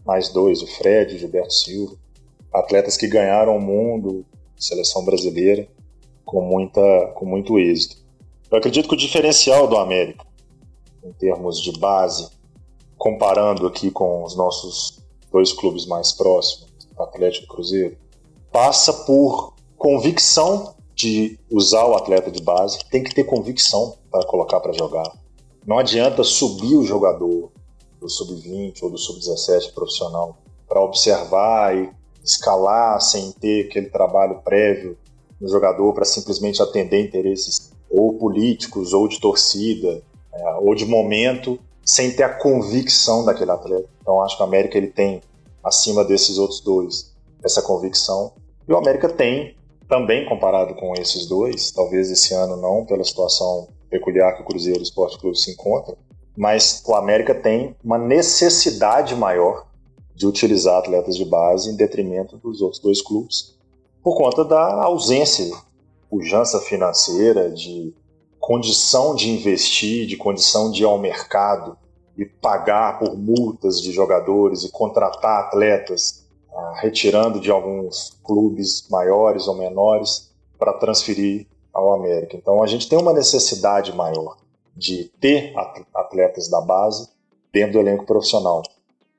mais 0.05 0.29
dois, 0.29 0.61
o 0.61 0.67
Fred, 0.67 1.15
o 1.15 1.19
Gilberto 1.19 1.53
Silva, 1.53 1.95
atletas 2.53 2.95
que 2.95 3.07
ganharam 3.07 3.57
o 3.57 3.61
mundo, 3.61 4.25
seleção 4.57 5.03
brasileira, 5.03 5.67
com, 6.23 6.41
muita, 6.41 6.81
com 7.15 7.25
muito 7.25 7.59
êxito. 7.59 7.97
Eu 8.49 8.57
acredito 8.57 8.87
que 8.87 8.95
o 8.95 8.97
diferencial 8.97 9.67
do 9.67 9.77
América, 9.77 10.25
em 11.03 11.11
termos 11.13 11.61
de 11.61 11.77
base, 11.77 12.29
comparando 12.97 13.67
aqui 13.67 13.91
com 13.91 14.23
os 14.23 14.35
nossos 14.35 15.03
dois 15.31 15.51
clubes 15.51 15.85
mais 15.85 16.11
próximos, 16.13 16.73
Atlético 16.97 17.45
e 17.45 17.47
Cruzeiro, 17.49 17.97
passa 18.51 18.93
por 18.93 19.54
convicção 19.85 20.73
de 20.95 21.37
usar 21.47 21.85
o 21.85 21.95
atleta 21.95 22.31
de 22.31 22.41
base, 22.41 22.79
tem 22.89 23.03
que 23.03 23.13
ter 23.13 23.23
convicção 23.23 23.93
para 24.09 24.25
colocar 24.25 24.59
para 24.59 24.73
jogar. 24.73 25.07
Não 25.63 25.77
adianta 25.77 26.23
subir 26.23 26.75
o 26.75 26.83
jogador, 26.83 27.51
do 28.01 28.09
sub-20 28.09 28.81
ou 28.81 28.89
do 28.89 28.97
sub-17 28.97 29.75
profissional 29.75 30.39
para 30.67 30.81
observar 30.81 31.77
e 31.77 31.91
escalar 32.23 32.99
sem 32.99 33.31
ter 33.33 33.67
aquele 33.67 33.91
trabalho 33.91 34.41
prévio 34.43 34.97
no 35.39 35.47
jogador 35.47 35.93
para 35.93 36.03
simplesmente 36.03 36.63
atender 36.63 37.05
interesses 37.05 37.71
ou 37.87 38.13
políticos 38.13 38.91
ou 38.91 39.07
de 39.07 39.19
torcida 39.19 40.01
é, 40.33 40.55
ou 40.61 40.73
de 40.73 40.87
momento 40.87 41.59
sem 41.83 42.11
ter 42.11 42.23
a 42.23 42.29
convicção 42.29 43.23
daquele 43.23 43.51
atleta. 43.51 43.87
Então 44.01 44.23
acho 44.23 44.35
que 44.35 44.41
o 44.41 44.47
América 44.47 44.79
ele 44.79 44.87
tem 44.87 45.21
acima 45.63 46.03
desses 46.03 46.39
outros 46.39 46.59
dois 46.59 47.13
essa 47.43 47.61
convicção 47.61 48.33
e 48.67 48.73
o 48.73 48.77
América 48.77 49.07
tem 49.07 49.55
também 49.87 50.25
comparado 50.25 50.73
com 50.75 50.93
esses 50.95 51.27
dois, 51.27 51.71
talvez 51.71 52.09
esse 52.09 52.33
ano 52.33 52.55
não 52.57 52.85
pela 52.85 53.03
situação 53.03 53.67
peculiar 53.89 54.35
que 54.35 54.41
o 54.41 54.45
Cruzeiro 54.45 54.81
Esporte 54.81 55.17
Clube 55.19 55.37
se 55.37 55.51
encontra, 55.51 55.95
mas 56.35 56.83
o 56.85 56.95
América 56.95 57.33
tem 57.33 57.75
uma 57.83 57.97
necessidade 57.97 59.15
maior 59.15 59.67
de 60.13 60.25
utilizar 60.25 60.79
atletas 60.79 61.15
de 61.15 61.25
base 61.25 61.69
em 61.69 61.75
detrimento 61.75 62.37
dos 62.37 62.61
outros 62.61 62.81
dois 62.81 63.01
clubes, 63.01 63.55
por 64.03 64.17
conta 64.17 64.43
da 64.43 64.83
ausência, 64.83 65.45
pujança 66.09 66.59
financeira, 66.61 67.49
de 67.49 67.93
condição 68.39 69.15
de 69.15 69.29
investir, 69.29 70.05
de 70.05 70.15
condição 70.15 70.71
de 70.71 70.83
ir 70.83 70.85
ao 70.85 70.99
mercado 70.99 71.77
e 72.17 72.25
pagar 72.25 72.99
por 72.99 73.17
multas 73.17 73.81
de 73.81 73.91
jogadores 73.91 74.63
e 74.63 74.71
contratar 74.71 75.45
atletas, 75.45 76.24
retirando 76.75 77.39
de 77.39 77.51
alguns 77.51 78.17
clubes 78.23 78.87
maiores 78.89 79.47
ou 79.47 79.55
menores 79.55 80.31
para 80.57 80.73
transferir 80.73 81.47
ao 81.73 81.93
América. 81.93 82.37
Então 82.37 82.63
a 82.63 82.67
gente 82.67 82.87
tem 82.87 82.97
uma 82.97 83.13
necessidade 83.13 83.93
maior 83.93 84.37
de 84.75 85.05
ter 85.19 85.53
atletas 85.93 86.49
da 86.49 86.61
base 86.61 87.09
dentro 87.51 87.73
do 87.73 87.79
elenco 87.79 88.05
profissional. 88.05 88.61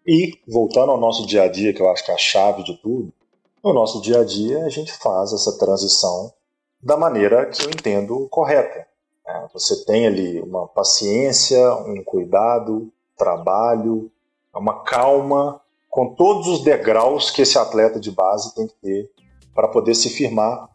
E, 0.06 0.38
voltando 0.46 0.92
ao 0.92 1.00
nosso 1.00 1.26
dia 1.26 1.42
a 1.42 1.48
dia, 1.48 1.72
que 1.72 1.82
eu 1.82 1.90
acho 1.90 2.04
que 2.04 2.10
é 2.10 2.14
a 2.14 2.18
chave 2.18 2.62
de 2.62 2.74
tudo, 2.76 3.12
no 3.62 3.72
nosso 3.72 4.00
dia 4.00 4.20
a 4.20 4.24
dia 4.24 4.64
a 4.64 4.68
gente 4.68 4.92
faz 4.92 5.32
essa 5.32 5.58
transição 5.58 6.32
da 6.80 6.96
maneira 6.96 7.46
que 7.46 7.66
eu 7.66 7.70
entendo 7.70 8.28
correta. 8.28 8.86
É, 9.26 9.46
você 9.52 9.84
tem 9.84 10.06
ali 10.06 10.40
uma 10.40 10.68
paciência, 10.68 11.74
um 11.74 12.04
cuidado, 12.04 12.92
trabalho, 13.16 14.10
uma 14.54 14.84
calma, 14.84 15.60
com 15.96 16.14
todos 16.14 16.46
os 16.46 16.62
degraus 16.62 17.30
que 17.30 17.40
esse 17.40 17.56
atleta 17.56 17.98
de 17.98 18.10
base 18.10 18.54
tem 18.54 18.66
que 18.66 18.74
ter 18.82 19.10
para 19.54 19.66
poder 19.66 19.94
se 19.94 20.10
firmar 20.10 20.68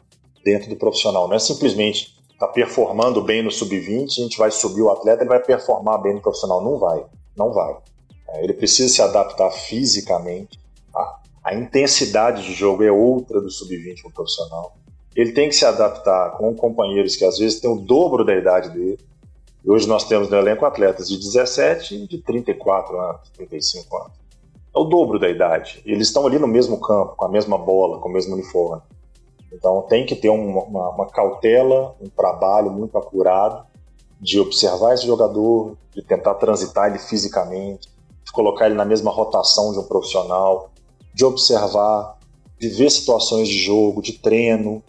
dentro 0.44 0.68
do 0.68 0.76
profissional. 0.76 1.28
Não 1.28 1.36
é 1.36 1.40
simplesmente 1.40 2.18
está 2.34 2.48
performando 2.48 3.22
bem 3.22 3.44
no 3.44 3.52
sub-20, 3.52 4.18
a 4.18 4.24
gente 4.24 4.36
vai 4.40 4.50
subir 4.50 4.82
o 4.82 4.90
atleta, 4.90 5.22
ele 5.22 5.30
vai 5.30 5.40
performar 5.40 6.02
bem 6.02 6.16
no 6.16 6.22
profissional. 6.22 6.60
Não 6.64 6.80
vai, 6.80 7.06
não 7.38 7.54
vai. 7.54 7.78
É, 8.30 8.44
ele 8.44 8.54
precisa 8.54 8.92
se 8.92 9.00
adaptar 9.00 9.52
fisicamente. 9.52 10.60
A, 10.92 11.20
a 11.44 11.54
intensidade 11.54 12.44
de 12.44 12.56
jogo 12.56 12.84
é 12.84 12.92
outra 12.92 13.40
do 13.40 13.52
sub-20 13.52 14.04
no 14.04 14.12
profissional. 14.12 14.76
Ele 15.16 15.34
tem 15.34 15.50
que 15.50 15.56
se 15.56 15.66
adaptar 15.66 16.32
com 16.32 16.56
companheiros 16.56 17.16
que 17.16 17.26
às 17.26 17.38
vezes 17.38 17.60
têm 17.60 17.70
o 17.70 17.76
dobro 17.76 18.26
da 18.26 18.34
idade 18.34 18.70
dele. 18.72 19.00
E 19.64 19.70
hoje 19.70 19.88
nós 19.88 20.04
temos 20.04 20.32
no 20.32 20.38
elenco 20.38 20.66
atletas 20.66 21.08
de 21.08 21.20
17 21.20 21.94
e 21.94 22.08
de 22.08 22.18
34 22.24 23.00
anos, 23.00 23.30
35 23.36 23.98
anos. 23.98 24.21
É 24.74 24.80
o 24.80 24.86
dobro 24.86 25.20
da 25.20 25.30
idade. 25.30 25.82
Eles 25.86 26.08
estão 26.08 26.26
ali 26.26 26.40
no 26.40 26.48
mesmo 26.48 26.80
campo, 26.80 27.16
com 27.16 27.26
a 27.26 27.30
mesma 27.30 27.58
bola, 27.58 28.00
com 28.00 28.10
o 28.10 28.12
mesmo 28.12 28.34
uniforme. 28.34 28.82
Então 29.52 29.82
tem 29.84 30.06
que 30.06 30.16
ter 30.16 30.30
uma, 30.30 30.64
uma, 30.64 30.90
uma 30.90 31.08
cautela, 31.08 31.96
um 32.02 32.08
trabalho 32.10 32.72
muito 32.72 32.98
apurado 32.98 33.66
de 34.20 34.40
observar 34.40 34.94
esse 34.94 35.06
jogador, 35.06 35.76
de 35.94 36.02
tentar 36.02 36.36
transitar 36.36 36.90
ele 36.90 37.00
fisicamente, 37.00 37.90
de 38.24 38.32
colocar 38.32 38.68
ele 38.68 38.76
na 38.76 38.86
mesma 38.86 39.12
rotação 39.12 39.74
de 39.74 39.80
um 39.80 39.84
profissional, 39.84 40.72
de 41.14 41.26
observar, 41.26 42.18
de 42.58 42.70
ver 42.70 42.90
situações 42.90 43.50
de 43.50 43.58
jogo, 43.58 44.02
de 44.02 44.14
treino, 44.14 44.82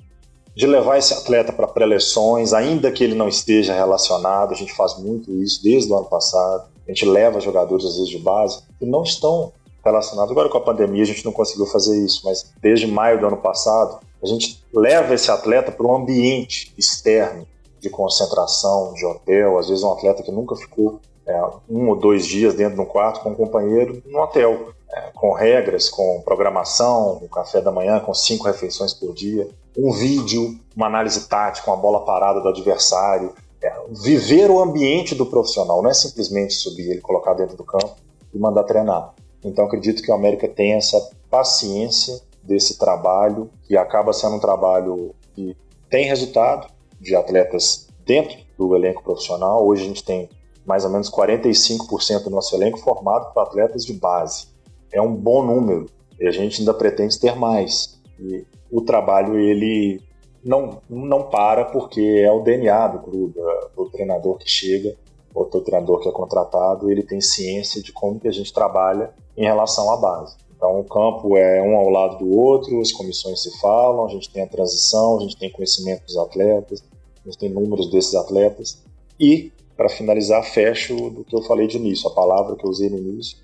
de 0.54 0.66
levar 0.66 0.98
esse 0.98 1.14
atleta 1.14 1.52
para 1.52 1.66
pré-leções, 1.66 2.52
ainda 2.52 2.92
que 2.92 3.02
ele 3.02 3.14
não 3.14 3.26
esteja 3.26 3.74
relacionado. 3.74 4.52
A 4.52 4.56
gente 4.56 4.74
faz 4.74 4.98
muito 4.98 5.32
isso 5.42 5.62
desde 5.62 5.90
o 5.90 5.96
ano 5.96 6.06
passado. 6.06 6.70
A 6.86 6.90
gente 6.90 7.06
leva 7.06 7.40
jogadores, 7.40 7.84
às 7.86 7.94
vezes, 7.94 8.10
de 8.10 8.18
base 8.18 8.62
que 8.78 8.84
não 8.84 9.02
estão 9.02 9.52
relacionados. 9.84 10.30
Agora, 10.30 10.48
com 10.48 10.58
a 10.58 10.62
pandemia, 10.62 11.02
a 11.02 11.06
gente 11.06 11.24
não 11.24 11.32
conseguiu 11.32 11.66
fazer 11.66 11.98
isso, 12.04 12.22
mas 12.24 12.52
desde 12.60 12.86
maio 12.86 13.20
do 13.20 13.26
ano 13.26 13.36
passado, 13.36 14.00
a 14.22 14.26
gente 14.26 14.62
leva 14.72 15.14
esse 15.14 15.30
atleta 15.30 15.72
para 15.72 15.86
um 15.86 15.94
ambiente 15.94 16.72
externo 16.78 17.46
de 17.80 17.90
concentração, 17.90 18.94
de 18.94 19.04
hotel. 19.04 19.58
Às 19.58 19.68
vezes, 19.68 19.82
um 19.82 19.92
atleta 19.92 20.22
que 20.22 20.30
nunca 20.30 20.54
ficou 20.54 21.00
é, 21.26 21.40
um 21.68 21.88
ou 21.88 21.96
dois 21.96 22.26
dias 22.26 22.54
dentro 22.54 22.76
de 22.76 22.80
um 22.80 22.86
quarto 22.86 23.20
com 23.20 23.30
um 23.30 23.34
companheiro 23.34 24.02
no 24.06 24.20
hotel, 24.20 24.70
é, 24.90 25.10
com 25.14 25.32
regras, 25.32 25.88
com 25.88 26.22
programação, 26.24 27.20
um 27.22 27.28
café 27.28 27.60
da 27.60 27.72
manhã 27.72 27.98
com 28.00 28.14
cinco 28.14 28.44
refeições 28.44 28.94
por 28.94 29.12
dia, 29.12 29.48
um 29.76 29.92
vídeo, 29.92 30.58
uma 30.76 30.86
análise 30.86 31.28
tática, 31.28 31.70
uma 31.70 31.76
bola 31.76 32.04
parada 32.04 32.40
do 32.40 32.48
adversário. 32.48 33.32
É, 33.60 33.72
viver 33.90 34.50
o 34.50 34.60
ambiente 34.60 35.14
do 35.14 35.24
profissional, 35.24 35.82
não 35.82 35.90
é 35.90 35.94
simplesmente 35.94 36.54
subir 36.54 36.90
ele, 36.90 37.00
colocar 37.00 37.34
dentro 37.34 37.56
do 37.56 37.64
campo 37.64 37.96
e 38.34 38.38
mandar 38.38 38.64
treinar. 38.64 39.14
Então 39.44 39.64
acredito 39.64 40.02
que 40.02 40.10
o 40.10 40.14
América 40.14 40.48
tem 40.48 40.74
essa 40.74 41.10
paciência 41.30 42.20
desse 42.42 42.78
trabalho, 42.78 43.50
que 43.66 43.76
acaba 43.76 44.12
sendo 44.12 44.36
um 44.36 44.40
trabalho 44.40 45.14
que 45.34 45.56
tem 45.88 46.06
resultado 46.06 46.68
de 47.00 47.14
atletas 47.14 47.88
dentro 48.04 48.36
do 48.58 48.74
elenco 48.76 49.02
profissional. 49.02 49.66
Hoje 49.66 49.84
a 49.84 49.86
gente 49.86 50.04
tem 50.04 50.28
mais 50.64 50.84
ou 50.84 50.90
menos 50.90 51.10
45% 51.10 52.24
do 52.24 52.30
nosso 52.30 52.54
elenco 52.54 52.78
formado 52.78 53.32
por 53.32 53.40
atletas 53.40 53.84
de 53.84 53.92
base. 53.92 54.46
É 54.92 55.00
um 55.00 55.14
bom 55.14 55.42
número 55.44 55.86
e 56.20 56.26
a 56.26 56.30
gente 56.30 56.60
ainda 56.60 56.74
pretende 56.74 57.18
ter 57.18 57.34
mais. 57.34 58.00
E 58.18 58.44
o 58.70 58.80
trabalho 58.82 59.38
ele 59.38 60.00
não, 60.44 60.80
não 60.88 61.24
para 61.24 61.64
porque 61.64 62.22
é 62.24 62.30
o 62.30 62.40
DNA 62.40 62.88
do 62.88 62.98
clube, 63.00 63.38
é 63.38 63.70
o 63.76 63.86
treinador 63.86 64.38
que 64.38 64.48
chega, 64.48 64.96
o 65.34 65.44
treinador 65.44 66.00
que 66.00 66.08
é 66.08 66.12
contratado, 66.12 66.90
ele 66.90 67.02
tem 67.02 67.20
ciência 67.20 67.82
de 67.82 67.92
como 67.92 68.20
que 68.20 68.28
a 68.28 68.32
gente 68.32 68.52
trabalha 68.52 69.12
em 69.36 69.44
relação 69.44 69.92
à 69.92 69.96
base. 69.96 70.36
Então 70.56 70.80
o 70.80 70.84
campo 70.84 71.36
é 71.36 71.60
um 71.62 71.76
ao 71.76 71.88
lado 71.88 72.18
do 72.18 72.38
outro, 72.38 72.80
as 72.80 72.92
comissões 72.92 73.42
se 73.42 73.60
falam, 73.60 74.06
a 74.06 74.08
gente 74.08 74.30
tem 74.30 74.42
a 74.42 74.46
transição, 74.46 75.18
a 75.18 75.22
gente 75.22 75.36
tem 75.36 75.50
conhecimento 75.50 76.04
dos 76.04 76.16
atletas, 76.16 76.84
a 77.24 77.28
gente 77.28 77.38
tem 77.38 77.48
números 77.48 77.90
desses 77.90 78.14
atletas 78.14 78.82
e 79.18 79.52
para 79.76 79.88
finalizar, 79.88 80.44
fecho 80.44 81.10
do 81.10 81.24
que 81.24 81.34
eu 81.34 81.42
falei 81.42 81.66
de 81.66 81.76
início. 81.76 82.08
A 82.08 82.14
palavra 82.14 82.54
que 82.54 82.64
eu 82.64 82.70
usei 82.70 82.88
no 82.88 82.98
início 82.98 83.38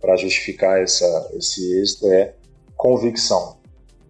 para 0.00 0.16
justificar 0.16 0.80
essa, 0.80 1.30
esse 1.34 1.80
êxito 1.80 2.06
é 2.06 2.34
convicção, 2.76 3.56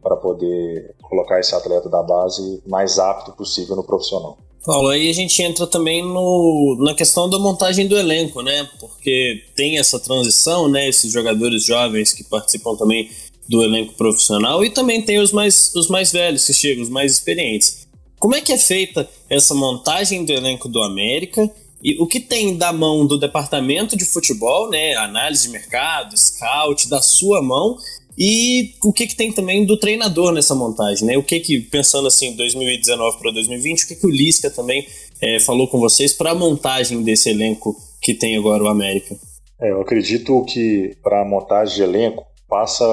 para 0.02 0.16
poder 0.16 0.94
colocar 1.02 1.40
esse 1.40 1.54
atleta 1.54 1.88
da 1.88 2.02
base 2.02 2.62
mais 2.66 2.98
apto 2.98 3.32
possível 3.32 3.76
no 3.76 3.84
profissional. 3.84 4.36
Paulo, 4.64 4.88
aí 4.88 5.08
a 5.08 5.12
gente 5.12 5.42
entra 5.42 5.66
também 5.66 6.02
no, 6.02 6.76
na 6.80 6.94
questão 6.94 7.28
da 7.28 7.38
montagem 7.38 7.86
do 7.86 7.96
elenco, 7.96 8.42
né? 8.42 8.68
Porque 8.78 9.42
tem 9.56 9.78
essa 9.78 9.98
transição, 9.98 10.68
né? 10.68 10.88
Esses 10.88 11.12
jogadores 11.12 11.64
jovens 11.64 12.12
que 12.12 12.22
participam 12.22 12.76
também 12.76 13.10
do 13.48 13.62
elenco 13.62 13.94
profissional 13.94 14.64
e 14.64 14.70
também 14.70 15.02
tem 15.02 15.18
os 15.18 15.32
mais, 15.32 15.74
os 15.74 15.88
mais 15.88 16.12
velhos 16.12 16.46
que 16.46 16.52
chegam, 16.52 16.84
os 16.84 16.90
mais 16.90 17.12
experientes. 17.12 17.88
Como 18.18 18.34
é 18.34 18.40
que 18.40 18.52
é 18.52 18.58
feita 18.58 19.08
essa 19.28 19.54
montagem 19.54 20.24
do 20.24 20.32
elenco 20.32 20.68
do 20.68 20.82
América 20.82 21.50
e 21.82 22.00
o 22.00 22.06
que 22.06 22.20
tem 22.20 22.56
da 22.56 22.72
mão 22.72 23.06
do 23.06 23.18
departamento 23.18 23.96
de 23.96 24.04
futebol, 24.04 24.68
né, 24.68 24.94
análise 24.94 25.46
de 25.46 25.48
mercado, 25.48 26.16
scout, 26.16 26.88
da 26.88 27.00
sua 27.00 27.42
mão, 27.42 27.78
e 28.22 28.74
o 28.84 28.92
que, 28.92 29.06
que 29.06 29.16
tem 29.16 29.32
também 29.32 29.64
do 29.64 29.78
treinador 29.78 30.30
nessa 30.30 30.54
montagem, 30.54 31.06
né? 31.06 31.16
O 31.16 31.22
que 31.22 31.40
que, 31.40 31.58
pensando 31.58 32.06
assim, 32.06 32.36
2019 32.36 33.18
para 33.18 33.30
2020, 33.30 33.82
o 33.82 33.88
que 33.88 33.96
que 33.96 34.06
o 34.06 34.10
Lisca 34.10 34.50
também 34.50 34.86
é, 35.22 35.40
falou 35.40 35.66
com 35.66 35.78
vocês 35.78 36.12
para 36.12 36.32
a 36.32 36.34
montagem 36.34 37.02
desse 37.02 37.30
elenco 37.30 37.74
que 37.98 38.12
tem 38.12 38.36
agora 38.36 38.62
o 38.62 38.68
América? 38.68 39.16
É, 39.58 39.70
eu 39.70 39.80
acredito 39.80 40.44
que 40.44 40.94
para 41.02 41.22
a 41.22 41.24
montagem 41.24 41.76
de 41.76 41.82
elenco 41.82 42.26
passa 42.46 42.84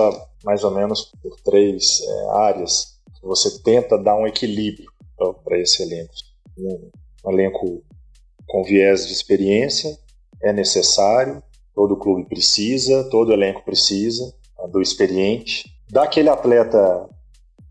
mais 0.45 0.63
ou 0.63 0.71
menos 0.71 1.12
por 1.21 1.36
três 1.41 1.99
é, 2.02 2.30
áreas 2.45 2.97
que 3.19 3.28
você 3.28 3.62
tenta 3.62 3.97
dar 3.97 4.15
um 4.15 4.25
equilíbrio 4.25 4.89
para 5.43 5.60
esse 5.60 5.84
elenco. 5.84 6.13
Um, 6.58 6.89
um 7.25 7.32
elenco 7.34 7.84
com 8.47 8.63
viés 8.63 9.06
de 9.06 9.12
experiência, 9.12 9.99
é 10.41 10.54
necessário, 10.54 11.43
todo 11.75 11.97
clube 11.97 12.23
precisa, 12.30 13.04
todo 13.10 13.34
elenco 13.34 13.65
precisa 13.65 14.34
do 14.71 14.82
experiente. 14.82 15.65
Daquele 15.89 16.30
atleta 16.30 17.10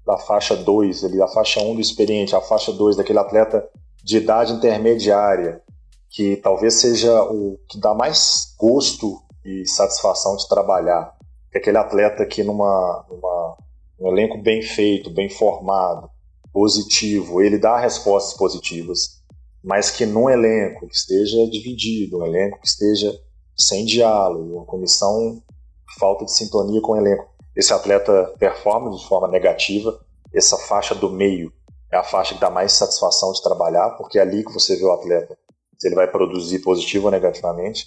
da 0.05 0.17
faixa 0.19 0.57
2, 0.57 1.05
ali, 1.05 1.19
da 1.19 1.29
faixa 1.29 1.61
1 1.61 1.71
um 1.71 1.75
do 1.75 1.81
experiente, 1.81 2.35
a 2.35 2.41
faixa 2.41 2.73
2 2.73 2.97
daquele 2.97 3.19
atleta 3.19 3.69
de 4.03 4.19
idade 4.19 4.53
intermediária, 4.53 5.61
que 6.11 6.37
talvez 6.37 6.75
seja 6.75 7.23
o 7.25 7.59
que 7.69 7.79
dá 7.79 7.93
mais 7.93 8.55
gosto 8.59 9.21
e 9.45 9.67
satisfação 9.67 10.37
de 10.37 10.49
trabalhar. 10.49 11.15
É 11.53 11.59
aquele 11.59 11.79
atleta 11.79 12.25
que 12.25 12.43
numa, 12.43 13.05
numa 13.11 13.57
um 13.99 14.09
elenco 14.09 14.39
bem 14.39 14.63
feito, 14.63 15.11
bem 15.11 15.29
formado, 15.29 16.09
positivo, 16.53 17.43
ele 17.43 17.59
dá 17.59 17.77
respostas 17.79 18.37
positivas 18.37 19.17
mas 19.67 19.91
que 19.91 20.07
num 20.07 20.31
elenco 20.31 20.87
que 20.87 20.95
esteja 20.95 21.45
dividido, 21.49 22.19
um 22.19 22.25
elenco 22.25 22.61
que 22.61 22.69
esteja 22.69 23.13
sem 23.59 23.85
diálogo, 23.85 24.59
uma 24.59 24.65
comissão 24.65 25.43
falta 25.99 26.25
de 26.25 26.33
sintonia 26.33 26.81
com 26.81 26.93
o 26.93 26.97
elenco, 26.97 27.27
esse 27.55 27.73
atleta 27.73 28.35
performa 28.39 28.91
de 28.91 29.07
forma 29.07 29.29
negativa, 29.29 29.99
essa 30.35 30.57
faixa 30.57 30.95
do 30.95 31.11
meio 31.11 31.53
é 31.91 31.97
a 31.97 32.03
faixa 32.03 32.35
que 32.35 32.41
dá 32.41 32.51
mais 32.51 32.73
satisfação 32.73 33.33
de 33.33 33.43
trabalhar, 33.43 33.91
porque 33.91 34.19
é 34.19 34.23
ali 34.23 34.45
que 34.45 34.53
você 34.53 34.77
vê 34.77 34.85
o 34.85 34.93
atleta, 34.93 35.37
se 35.79 35.89
ele 35.89 35.95
vai 35.95 36.11
produzir 36.11 36.59
positivo 36.61 37.07
ou 37.07 37.11
negativamente. 37.11 37.87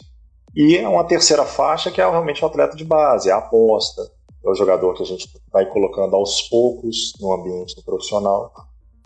E 0.56 0.78
é 0.78 0.88
uma 0.88 1.04
terceira 1.04 1.46
faixa 1.46 1.92
que 1.92 2.02
é 2.02 2.10
realmente 2.10 2.44
o 2.44 2.48
atleta 2.48 2.76
de 2.76 2.86
base, 2.86 3.30
é 3.30 3.34
a 3.34 3.38
aposta, 3.38 4.02
é 4.44 4.50
o 4.50 4.56
jogador 4.56 4.96
que 4.96 5.04
a 5.04 5.06
gente 5.06 5.30
vai 5.52 5.66
colocando 5.66 6.16
aos 6.16 6.44
poucos 6.44 7.14
no 7.20 7.34
ambiente 7.34 7.76
do 7.76 7.84
profissional 7.84 8.52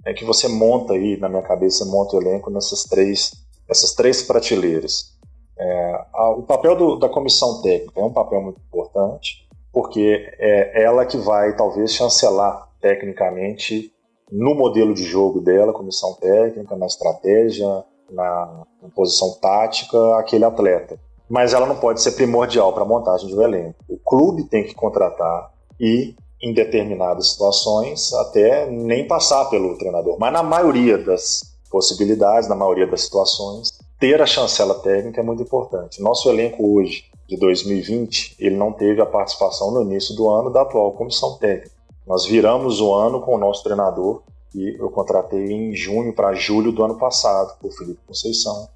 é 0.05 0.13
que 0.13 0.25
você 0.25 0.47
monta 0.47 0.93
aí, 0.93 1.17
na 1.17 1.29
minha 1.29 1.41
cabeça, 1.41 1.85
monta 1.85 2.15
o 2.15 2.21
elenco 2.21 2.49
nessas 2.49 2.83
três, 2.83 3.31
essas 3.69 3.93
três 3.93 4.21
prateleiras. 4.21 5.13
É, 5.57 6.05
a, 6.13 6.29
o 6.31 6.43
papel 6.43 6.75
do, 6.75 6.95
da 6.97 7.09
comissão 7.09 7.61
técnica 7.61 7.99
é 7.99 8.03
um 8.03 8.13
papel 8.13 8.41
muito 8.41 8.59
importante, 8.59 9.47
porque 9.71 10.25
é 10.39 10.83
ela 10.83 11.05
que 11.05 11.17
vai 11.17 11.55
talvez 11.55 11.93
chancelar 11.93 12.69
tecnicamente 12.81 13.91
no 14.31 14.55
modelo 14.55 14.93
de 14.93 15.03
jogo 15.03 15.39
dela, 15.39 15.73
comissão 15.73 16.13
técnica, 16.15 16.75
na 16.75 16.85
estratégia, 16.85 17.83
na, 18.09 18.63
na 18.81 18.89
posição 18.95 19.33
tática, 19.39 20.17
aquele 20.17 20.45
atleta. 20.45 20.99
Mas 21.29 21.53
ela 21.53 21.65
não 21.65 21.75
pode 21.75 22.01
ser 22.01 22.11
primordial 22.11 22.73
para 22.73 22.83
a 22.83 22.87
montagem 22.87 23.27
de 23.27 23.35
um 23.35 23.41
elenco. 23.41 23.75
O 23.87 23.97
clube 23.97 24.43
tem 24.43 24.63
que 24.63 24.73
contratar 24.73 25.51
e 25.79 26.15
em 26.41 26.53
determinadas 26.53 27.29
situações, 27.29 28.11
até 28.13 28.69
nem 28.69 29.07
passar 29.07 29.45
pelo 29.45 29.77
treinador. 29.77 30.17
Mas 30.19 30.33
na 30.33 30.43
maioria 30.43 30.97
das 30.97 31.41
possibilidades, 31.71 32.49
na 32.49 32.55
maioria 32.55 32.85
das 32.85 33.01
situações, 33.01 33.71
ter 34.03 34.21
a 34.21 34.25
chancela 34.25 34.73
técnica 34.81 35.21
é 35.21 35.23
muito 35.23 35.43
importante. 35.43 36.01
Nosso 36.01 36.29
elenco 36.29 36.75
hoje, 36.75 37.05
de 37.25 37.37
2020, 37.37 38.35
ele 38.37 38.57
não 38.57 38.73
teve 38.73 38.99
a 39.01 39.05
participação 39.05 39.71
no 39.71 39.81
início 39.81 40.13
do 40.13 40.29
ano 40.29 40.49
da 40.49 40.63
atual 40.63 40.91
comissão 40.91 41.37
técnica. 41.37 41.71
Nós 42.05 42.25
viramos 42.25 42.81
o 42.81 42.93
ano 42.93 43.21
com 43.21 43.33
o 43.33 43.37
nosso 43.37 43.63
treinador 43.63 44.21
e 44.53 44.75
eu 44.77 44.89
contratei 44.89 45.53
em 45.53 45.73
junho 45.73 46.11
para 46.11 46.33
julho 46.33 46.73
do 46.73 46.83
ano 46.83 46.97
passado, 46.97 47.55
o 47.63 47.71
Felipe 47.71 48.01
Conceição, 48.05 48.67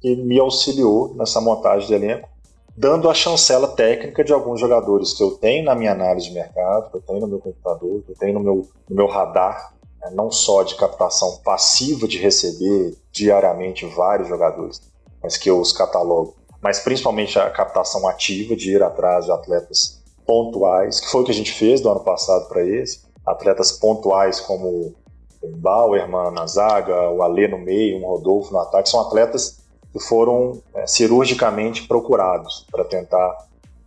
que 0.00 0.16
me 0.16 0.40
auxiliou 0.40 1.14
nessa 1.14 1.40
montagem 1.40 1.86
de 1.86 1.94
elenco 1.94 2.28
dando 2.76 3.08
a 3.08 3.14
chancela 3.14 3.68
técnica 3.68 4.24
de 4.24 4.32
alguns 4.32 4.58
jogadores 4.58 5.12
que 5.12 5.22
eu 5.22 5.30
tenho 5.30 5.64
na 5.64 5.76
minha 5.76 5.92
análise 5.92 6.26
de 6.26 6.34
mercado, 6.34 6.90
que 6.90 6.96
eu 6.96 7.02
tenho 7.02 7.20
no 7.20 7.28
meu 7.28 7.38
computador, 7.38 8.02
que 8.02 8.10
eu 8.10 8.16
tenho 8.16 8.34
no 8.34 8.40
meu, 8.40 8.68
no 8.90 8.96
meu 8.96 9.06
radar? 9.06 9.74
Não 10.10 10.30
só 10.30 10.62
de 10.62 10.74
captação 10.74 11.38
passiva 11.44 12.08
de 12.08 12.18
receber 12.18 12.96
diariamente 13.12 13.86
vários 13.86 14.28
jogadores, 14.28 14.82
mas 15.22 15.36
que 15.36 15.48
eu 15.48 15.60
os 15.60 15.72
catalogo, 15.72 16.34
mas 16.60 16.80
principalmente 16.80 17.38
a 17.38 17.50
captação 17.50 18.06
ativa 18.08 18.56
de 18.56 18.72
ir 18.72 18.82
atrás 18.82 19.26
de 19.26 19.32
atletas 19.32 20.02
pontuais, 20.26 21.00
que 21.00 21.08
foi 21.08 21.22
o 21.22 21.24
que 21.24 21.30
a 21.30 21.34
gente 21.34 21.52
fez 21.52 21.80
do 21.80 21.90
ano 21.90 22.00
passado 22.00 22.48
para 22.48 22.64
esse, 22.64 23.00
atletas 23.26 23.72
pontuais 23.72 24.40
como 24.40 24.94
o 25.42 25.48
Bauerman 25.56 26.30
na 26.32 26.46
zaga, 26.46 27.10
o 27.10 27.22
Alê 27.22 27.48
no 27.48 27.58
meio, 27.58 27.98
um 27.98 28.06
Rodolfo 28.06 28.52
no 28.52 28.60
ataque, 28.60 28.88
são 28.88 29.00
atletas 29.00 29.58
que 29.92 30.00
foram 30.00 30.62
é, 30.74 30.86
cirurgicamente 30.86 31.86
procurados 31.86 32.66
para 32.70 32.84
tentar 32.84 33.36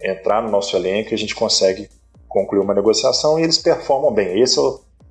entrar 0.01 0.43
no 0.43 0.49
nosso 0.49 0.75
elenco 0.75 1.11
e 1.11 1.15
a 1.15 1.17
gente 1.17 1.33
consegue 1.33 1.89
concluir 2.27 2.59
uma 2.59 2.73
negociação 2.73 3.39
e 3.39 3.43
eles 3.43 3.57
performam 3.57 4.13
bem. 4.13 4.41
Esse 4.41 4.59
é, 4.59 4.63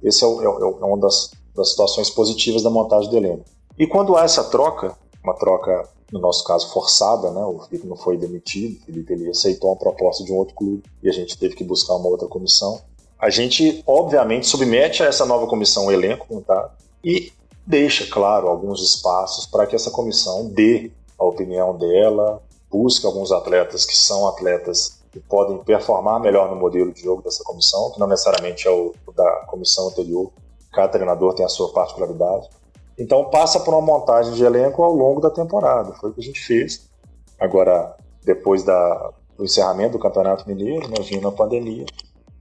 o, 0.05 0.09
esse 0.09 0.25
é, 0.25 0.27
o, 0.27 0.41
é, 0.41 0.83
é 0.83 0.85
uma 0.85 0.99
das, 0.99 1.31
das 1.55 1.71
situações 1.71 2.11
positivas 2.11 2.63
da 2.63 2.71
montagem 2.71 3.11
do 3.11 3.17
elenco. 3.17 3.45
E 3.79 3.87
quando 3.87 4.17
há 4.17 4.25
essa 4.25 4.45
troca, 4.45 4.97
uma 5.23 5.35
troca, 5.35 5.89
no 6.13 6.21
nosso 6.21 6.45
caso, 6.45 6.71
forçada, 6.71 7.31
né? 7.31 7.45
o 7.45 7.59
Felipe 7.61 7.87
não 7.87 7.97
foi 7.97 8.17
demitido, 8.17 8.81
o 8.81 8.85
Felipe 8.85 9.13
ele 9.13 9.31
aceitou 9.31 9.71
uma 9.71 9.77
proposta 9.77 10.23
de 10.23 10.33
um 10.33 10.37
outro 10.37 10.55
clube 10.55 10.83
e 11.03 11.09
a 11.09 11.13
gente 11.13 11.37
teve 11.37 11.55
que 11.55 11.65
buscar 11.65 11.95
uma 11.95 12.09
outra 12.09 12.29
comissão. 12.29 12.81
a 13.19 13.31
gente, 13.31 13.83
obviamente, 13.87 14.47
submete 14.47 15.03
a 15.03 15.07
essa 15.07 15.25
nova 15.25 15.47
comissão 15.47 15.87
o 15.87 15.93
elenco 15.93 16.27
montado 16.31 16.71
e 17.03 17.33
deixa, 17.67 18.07
claro, 18.07 18.49
alguns 18.49 18.83
espaços 18.83 19.47
para 19.47 19.67
que 19.67 19.75
essa 19.75 19.91
comissão 19.91 20.47
dê 20.49 20.91
a 21.19 21.25
opinião 21.25 21.77
dela, 21.77 22.43
busque 22.71 23.07
alguns 23.07 23.33
atletas 23.33 23.85
que 23.85 23.97
são 23.97 24.27
atletas 24.29 24.99
que 25.15 25.21
podem 25.21 25.59
performar 25.59 26.19
melhor 26.19 26.51
no 26.51 26.57
modelo 26.57 26.93
de 26.93 27.01
jogo 27.01 27.23
dessa 27.23 27.45
comissão, 27.45 27.93
que 27.93 28.01
não 28.01 28.09
necessariamente 28.09 28.67
é 28.67 28.71
o 28.73 28.93
da 29.15 29.45
comissão 29.47 29.87
anterior. 29.87 30.33
Cada 30.73 30.89
treinador 30.89 31.35
tem 31.35 31.47
a 31.47 31.49
sua 31.49 31.73
particularidade. 31.73 32.51
Então 32.99 33.31
passa 33.31 33.61
por 33.61 33.73
uma 33.73 33.81
montagem 33.81 34.33
de 34.35 34.45
elenco 34.45 34.83
ao 34.83 34.93
longo 34.93 35.21
da 35.21 35.31
temporada. 35.31 35.93
Foi 36.01 36.11
o 36.11 36.13
que 36.13 36.21
a 36.21 36.25
gente 36.25 36.41
fez. 36.41 36.91
Agora, 37.39 37.97
depois 38.25 38.65
da, 38.65 39.13
do 39.37 39.45
encerramento 39.45 39.93
do 39.93 40.01
Campeonato 40.01 40.49
Mineiro, 40.49 40.89
nós 40.89 41.07
vimos 41.07 41.27
a 41.27 41.31
pandemia, 41.31 41.87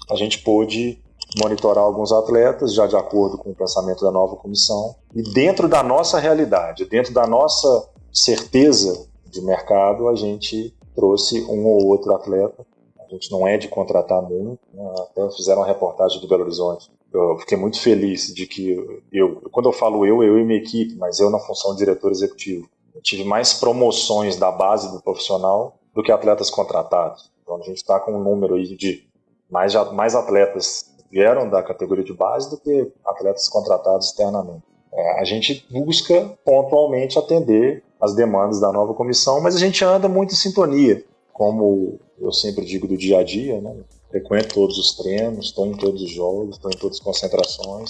a 0.09 0.15
gente 0.15 0.39
pôde 0.39 0.99
monitorar 1.39 1.83
alguns 1.83 2.11
atletas 2.11 2.73
já 2.73 2.87
de 2.87 2.95
acordo 2.95 3.37
com 3.37 3.51
o 3.51 3.55
pensamento 3.55 4.03
da 4.03 4.09
nova 4.09 4.35
comissão 4.35 4.95
e 5.13 5.21
dentro 5.31 5.69
da 5.69 5.83
nossa 5.83 6.17
realidade, 6.17 6.85
dentro 6.85 7.13
da 7.13 7.27
nossa 7.27 7.87
certeza 8.11 9.07
de 9.27 9.41
mercado, 9.41 10.07
a 10.07 10.15
gente 10.15 10.75
trouxe 10.95 11.41
um 11.43 11.65
ou 11.65 11.87
outro 11.87 12.13
atleta. 12.13 12.65
A 12.99 13.13
gente 13.13 13.31
não 13.31 13.47
é 13.47 13.57
de 13.57 13.67
contratar 13.67 14.21
muito, 14.21 14.59
né? 14.73 14.93
até 14.99 15.29
fizeram 15.31 15.61
uma 15.61 15.67
reportagem 15.67 16.19
do 16.19 16.27
Belo 16.27 16.43
Horizonte. 16.43 16.89
Eu 17.13 17.37
fiquei 17.39 17.57
muito 17.57 17.79
feliz 17.79 18.33
de 18.33 18.47
que 18.47 19.03
eu, 19.11 19.41
quando 19.51 19.69
eu 19.69 19.73
falo 19.73 20.05
eu, 20.05 20.23
eu 20.23 20.39
e 20.39 20.43
minha 20.43 20.59
equipe, 20.59 20.95
mas 20.95 21.19
eu 21.19 21.29
na 21.29 21.37
função 21.37 21.73
de 21.73 21.77
diretor 21.77 22.11
executivo, 22.11 22.67
eu 22.95 23.01
tive 23.01 23.23
mais 23.23 23.53
promoções 23.53 24.35
da 24.35 24.51
base 24.51 24.91
do 24.91 25.01
profissional 25.01 25.77
do 25.93 26.01
que 26.01 26.11
atletas 26.11 26.49
contratados. 26.49 27.31
Então 27.43 27.57
a 27.57 27.61
gente 27.61 27.77
está 27.77 27.99
com 27.99 28.13
um 28.13 28.23
número 28.23 28.55
aí 28.55 28.75
de 28.75 29.07
mais, 29.49 29.73
mais 29.93 30.15
atletas 30.15 30.91
vieram 31.11 31.47
da 31.47 31.61
categoria 31.61 32.03
de 32.03 32.13
base 32.13 32.49
do 32.49 32.57
que 32.57 32.91
atletas 33.05 33.47
contratados 33.47 34.07
externamente. 34.07 34.63
É, 34.95 35.19
a 35.19 35.23
gente 35.23 35.65
busca 35.71 36.37
pontualmente 36.45 37.17
atender 37.17 37.83
as 37.99 38.13
demandas 38.13 38.59
da 38.59 38.71
nova 38.71 38.93
comissão, 38.93 39.41
mas 39.41 39.55
a 39.55 39.59
gente 39.59 39.83
anda 39.83 40.07
muito 40.07 40.33
em 40.33 40.37
sintonia, 40.37 41.03
como 41.31 41.99
eu 42.19 42.31
sempre 42.31 42.63
digo 42.63 42.87
do 42.87 42.97
dia 42.97 43.19
a 43.19 43.23
dia, 43.23 43.59
né? 43.59 43.75
frequento 44.13 44.53
todos 44.53 44.77
os 44.77 44.95
treinos, 44.95 45.47
estou 45.47 45.65
em 45.65 45.75
todos 45.75 46.03
os 46.03 46.11
jogos, 46.11 46.55
estou 46.55 46.69
em 46.69 46.77
todas 46.77 46.97
as 46.97 47.03
concentrações. 47.03 47.89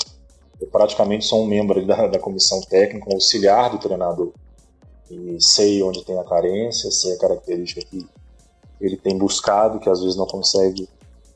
Eu 0.62 0.68
praticamente 0.68 1.26
sou 1.26 1.44
um 1.44 1.46
membro 1.46 1.86
da, 1.86 2.08
da 2.08 2.18
comissão 2.18 2.62
técnica, 2.62 3.10
um 3.10 3.16
auxiliar 3.16 3.70
do 3.70 3.78
treinador. 3.78 4.32
E 5.12 5.38
sei 5.42 5.84
onde 5.84 6.06
tem 6.06 6.18
a 6.18 6.24
carência, 6.24 6.90
sei 6.90 7.16
a 7.16 7.20
característica 7.20 7.82
que 7.86 8.08
ele 8.80 8.96
tem 8.96 9.18
buscado, 9.18 9.80
que 9.80 9.90
às 9.90 10.00
vezes 10.00 10.16
não 10.16 10.26
consegue 10.26 10.88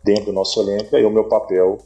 dentro 0.01 0.25
do 0.25 0.33
nosso 0.33 0.61
elenco. 0.61 0.87
E 0.93 0.95
aí 0.95 1.05
o 1.05 1.11
meu 1.11 1.25
papel 1.25 1.79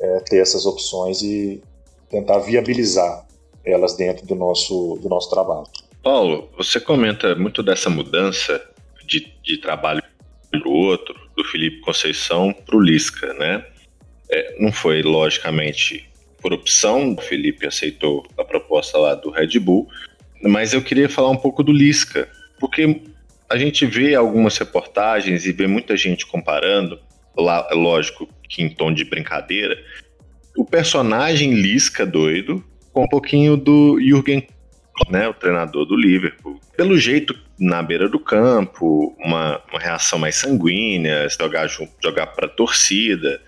é 0.00 0.20
ter 0.20 0.38
essas 0.38 0.64
opções 0.64 1.20
e 1.20 1.62
tentar 2.08 2.38
viabilizar 2.38 3.25
elas 3.66 3.96
dentro 3.96 4.24
do 4.26 4.34
nosso, 4.34 4.98
do 5.02 5.08
nosso 5.08 5.28
trabalho. 5.28 5.66
Paulo, 6.02 6.48
você 6.56 6.78
comenta 6.78 7.34
muito 7.34 7.62
dessa 7.62 7.90
mudança 7.90 8.62
de, 9.04 9.32
de 9.42 9.58
trabalho 9.58 10.02
para 10.50 10.68
o 10.68 10.72
outro, 10.72 11.14
do 11.36 11.44
Felipe 11.44 11.80
Conceição 11.80 12.52
para 12.52 12.76
o 12.76 12.80
Lisca, 12.80 13.34
né? 13.34 13.64
É, 14.30 14.56
não 14.58 14.72
foi, 14.72 15.02
logicamente, 15.02 16.08
por 16.40 16.52
opção, 16.52 17.14
o 17.14 17.20
Felipe 17.20 17.66
aceitou 17.66 18.24
a 18.38 18.44
proposta 18.44 18.96
lá 18.98 19.14
do 19.14 19.30
Red 19.30 19.58
Bull, 19.58 19.88
mas 20.42 20.72
eu 20.72 20.82
queria 20.82 21.08
falar 21.08 21.30
um 21.30 21.36
pouco 21.36 21.62
do 21.62 21.72
Lisca, 21.72 22.28
porque 22.58 23.02
a 23.48 23.56
gente 23.56 23.84
vê 23.84 24.14
algumas 24.14 24.56
reportagens 24.56 25.44
e 25.44 25.52
vê 25.52 25.66
muita 25.66 25.96
gente 25.96 26.26
comparando, 26.26 26.98
lá, 27.36 27.68
lógico 27.72 28.28
que 28.48 28.62
em 28.62 28.68
tom 28.68 28.92
de 28.92 29.04
brincadeira, 29.04 29.76
o 30.56 30.64
personagem 30.64 31.52
Lisca 31.52 32.06
doido 32.06 32.64
com 32.96 33.04
um 33.04 33.08
pouquinho 33.08 33.58
do 33.58 34.00
Jürgen 34.00 34.48
né, 35.10 35.28
o 35.28 35.34
treinador 35.34 35.84
do 35.84 35.94
Liverpool. 35.94 36.58
Pelo 36.74 36.96
jeito, 36.96 37.34
na 37.60 37.82
beira 37.82 38.08
do 38.08 38.18
campo, 38.18 39.14
uma, 39.18 39.60
uma 39.70 39.78
reação 39.78 40.18
mais 40.18 40.36
sanguínea, 40.36 41.28
jogar, 41.28 41.68
jogar 42.02 42.28
para 42.28 42.46
a 42.46 42.48
torcida. 42.48 43.38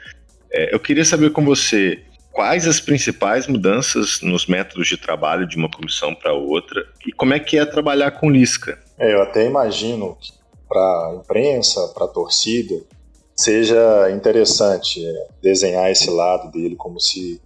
É, 0.53 0.75
eu 0.75 0.79
queria 0.79 1.03
saber 1.03 1.31
com 1.31 1.43
você 1.43 2.03
quais 2.31 2.69
as 2.69 2.79
principais 2.79 3.47
mudanças 3.47 4.21
nos 4.21 4.47
métodos 4.47 4.87
de 4.87 4.99
trabalho 4.99 5.49
de 5.49 5.57
uma 5.57 5.71
comissão 5.71 6.15
para 6.15 6.35
outra 6.35 6.87
e 7.07 7.11
como 7.11 7.33
é 7.33 7.41
que 7.41 7.57
é 7.57 7.65
trabalhar 7.65 8.11
com 8.11 8.31
Lisca. 8.31 8.79
É, 8.99 9.15
eu 9.15 9.23
até 9.23 9.47
imagino 9.47 10.15
que 10.21 10.31
para 10.69 10.79
a 10.79 11.15
imprensa, 11.19 11.89
para 11.95 12.05
a 12.05 12.09
torcida, 12.09 12.75
seja 13.35 14.11
interessante 14.11 15.03
é, 15.03 15.27
desenhar 15.41 15.91
esse 15.91 16.11
lado 16.11 16.53
dele 16.53 16.77
como 16.77 17.01
se 17.01 17.41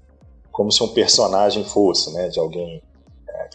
como 0.52 0.70
se 0.70 0.82
um 0.82 0.88
personagem 0.88 1.64
fosse, 1.64 2.12
né, 2.12 2.28
de 2.28 2.38
alguém 2.38 2.82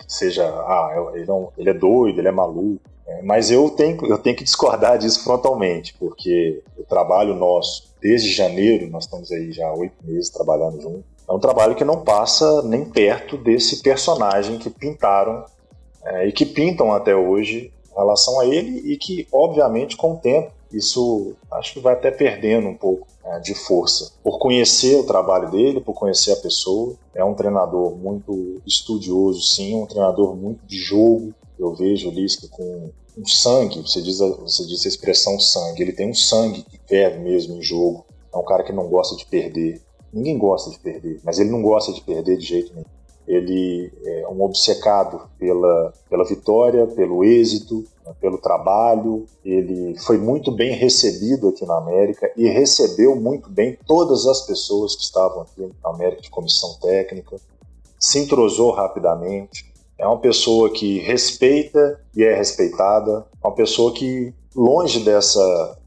seja, 0.08 0.46
ah, 0.46 1.12
ele, 1.14 1.26
não, 1.26 1.52
ele 1.58 1.70
é 1.70 1.74
doido, 1.74 2.20
ele 2.20 2.28
é 2.28 2.32
maluco. 2.32 2.82
É, 3.06 3.22
mas 3.22 3.50
eu 3.50 3.70
tenho, 3.70 4.06
eu 4.06 4.18
tenho 4.18 4.36
que 4.36 4.44
discordar 4.44 4.98
disso 5.00 5.24
frontalmente, 5.24 5.94
porque 5.98 6.62
o 6.78 6.84
trabalho 6.84 7.36
nosso, 7.36 7.94
desde 8.02 8.32
janeiro, 8.32 8.90
nós 8.90 9.06
estamos 9.06 9.32
aí 9.32 9.52
já 9.52 9.72
oito 9.74 9.96
meses 10.04 10.30
trabalhando 10.30 10.82
junto, 10.82 11.04
é 11.28 11.32
um 11.32 11.40
trabalho 11.40 11.76
que 11.76 11.84
não 11.84 12.04
passa 12.04 12.62
nem 12.64 12.86
perto 12.86 13.38
desse 13.38 13.82
personagem 13.82 14.58
que 14.58 14.70
pintaram 14.70 15.46
é, 16.06 16.28
e 16.28 16.32
que 16.32 16.46
pintam 16.46 16.94
até 16.94 17.16
hoje 17.16 17.72
em 17.92 17.96
relação 17.96 18.40
a 18.40 18.46
ele 18.46 18.92
e 18.92 18.98
que, 18.98 19.28
obviamente, 19.32 19.98
com 19.98 20.14
o 20.14 20.18
tempo, 20.18 20.52
isso 20.71 21.36
acho 21.51 21.73
que 21.73 21.80
vai 21.80 21.93
até 21.93 22.12
perdendo 22.12 22.67
um 22.67 22.75
pouco 22.75 23.08
é, 23.23 23.39
de 23.39 23.53
força. 23.53 24.12
Por 24.23 24.39
conhecer 24.39 24.95
o 24.97 25.06
trabalho 25.06 25.49
dele, 25.51 25.82
por 25.82 25.93
conhecer 25.93 26.32
a 26.32 26.38
pessoa. 26.38 26.95
É 27.13 27.23
um 27.23 27.34
treinador 27.34 27.95
muito 27.95 28.62
estudioso, 28.65 29.41
sim, 29.41 29.75
um 29.75 29.86
treinador 29.86 30.36
muito 30.36 30.65
de 30.65 30.77
jogo. 30.77 31.34
Eu 31.58 31.73
vejo 31.73 32.10
o 32.10 32.12
Lisca 32.12 32.47
com 32.47 32.91
um 33.17 33.25
sangue, 33.25 33.82
você 33.82 34.01
diz, 34.01 34.21
a, 34.21 34.30
você 34.30 34.65
diz 34.65 34.86
a 34.86 34.89
expressão 34.89 35.39
sangue. 35.39 35.82
Ele 35.82 35.93
tem 35.93 36.10
um 36.10 36.13
sangue 36.13 36.63
que 36.63 36.80
ferve 36.88 37.19
mesmo 37.19 37.56
em 37.56 37.62
jogo. 37.62 38.06
É 38.34 38.38
um 38.38 38.45
cara 38.45 38.63
que 38.63 38.73
não 38.73 38.88
gosta 38.88 39.15
de 39.15 39.25
perder. 39.25 39.82
Ninguém 40.13 40.38
gosta 40.38 40.69
de 40.69 40.80
perder, 40.80 41.19
mas 41.23 41.39
ele 41.39 41.49
não 41.49 41.62
gosta 41.62 41.91
de 41.91 42.01
perder 42.01 42.38
de 42.38 42.45
jeito 42.45 42.73
nenhum 42.73 42.97
ele 43.27 43.91
é 44.06 44.27
um 44.30 44.41
obcecado 44.41 45.21
pela, 45.38 45.93
pela 46.10 46.23
vitória, 46.23 46.88
pelo 46.88 47.25
êxito, 47.25 47.84
né, 47.84 47.97
pelo 48.20 48.38
trabalho. 48.38 49.26
Ele 49.43 49.98
foi 50.00 50.17
muito 50.17 50.52
bem 50.52 50.74
recebido 50.74 51.50
aqui 51.50 51.65
na 51.65 51.78
América 51.78 52.32
e 52.36 52.48
recebeu 52.48 53.15
muito 53.15 53.50
bem 53.50 53.78
todas 53.86 54.26
as 54.26 54.41
pessoas 54.41 54.96
que 54.96 55.04
estavam 55.04 55.41
aqui 55.41 55.70
na 55.84 55.89
América 55.89 56.22
de 56.22 56.30
comissão 56.30 56.76
técnica. 56.82 57.38
Se 58.00 58.20
entrosou 58.20 58.72
rapidamente. 58.72 59.65
É 60.00 60.06
uma 60.06 60.20
pessoa 60.20 60.70
que 60.70 61.00
respeita 61.00 62.00
e 62.15 62.24
é 62.24 62.36
respeitada. 62.36 63.26
Uma 63.43 63.54
pessoa 63.54 63.91
que, 63.93 64.32
longe 64.56 65.00
dessa, 65.00 65.78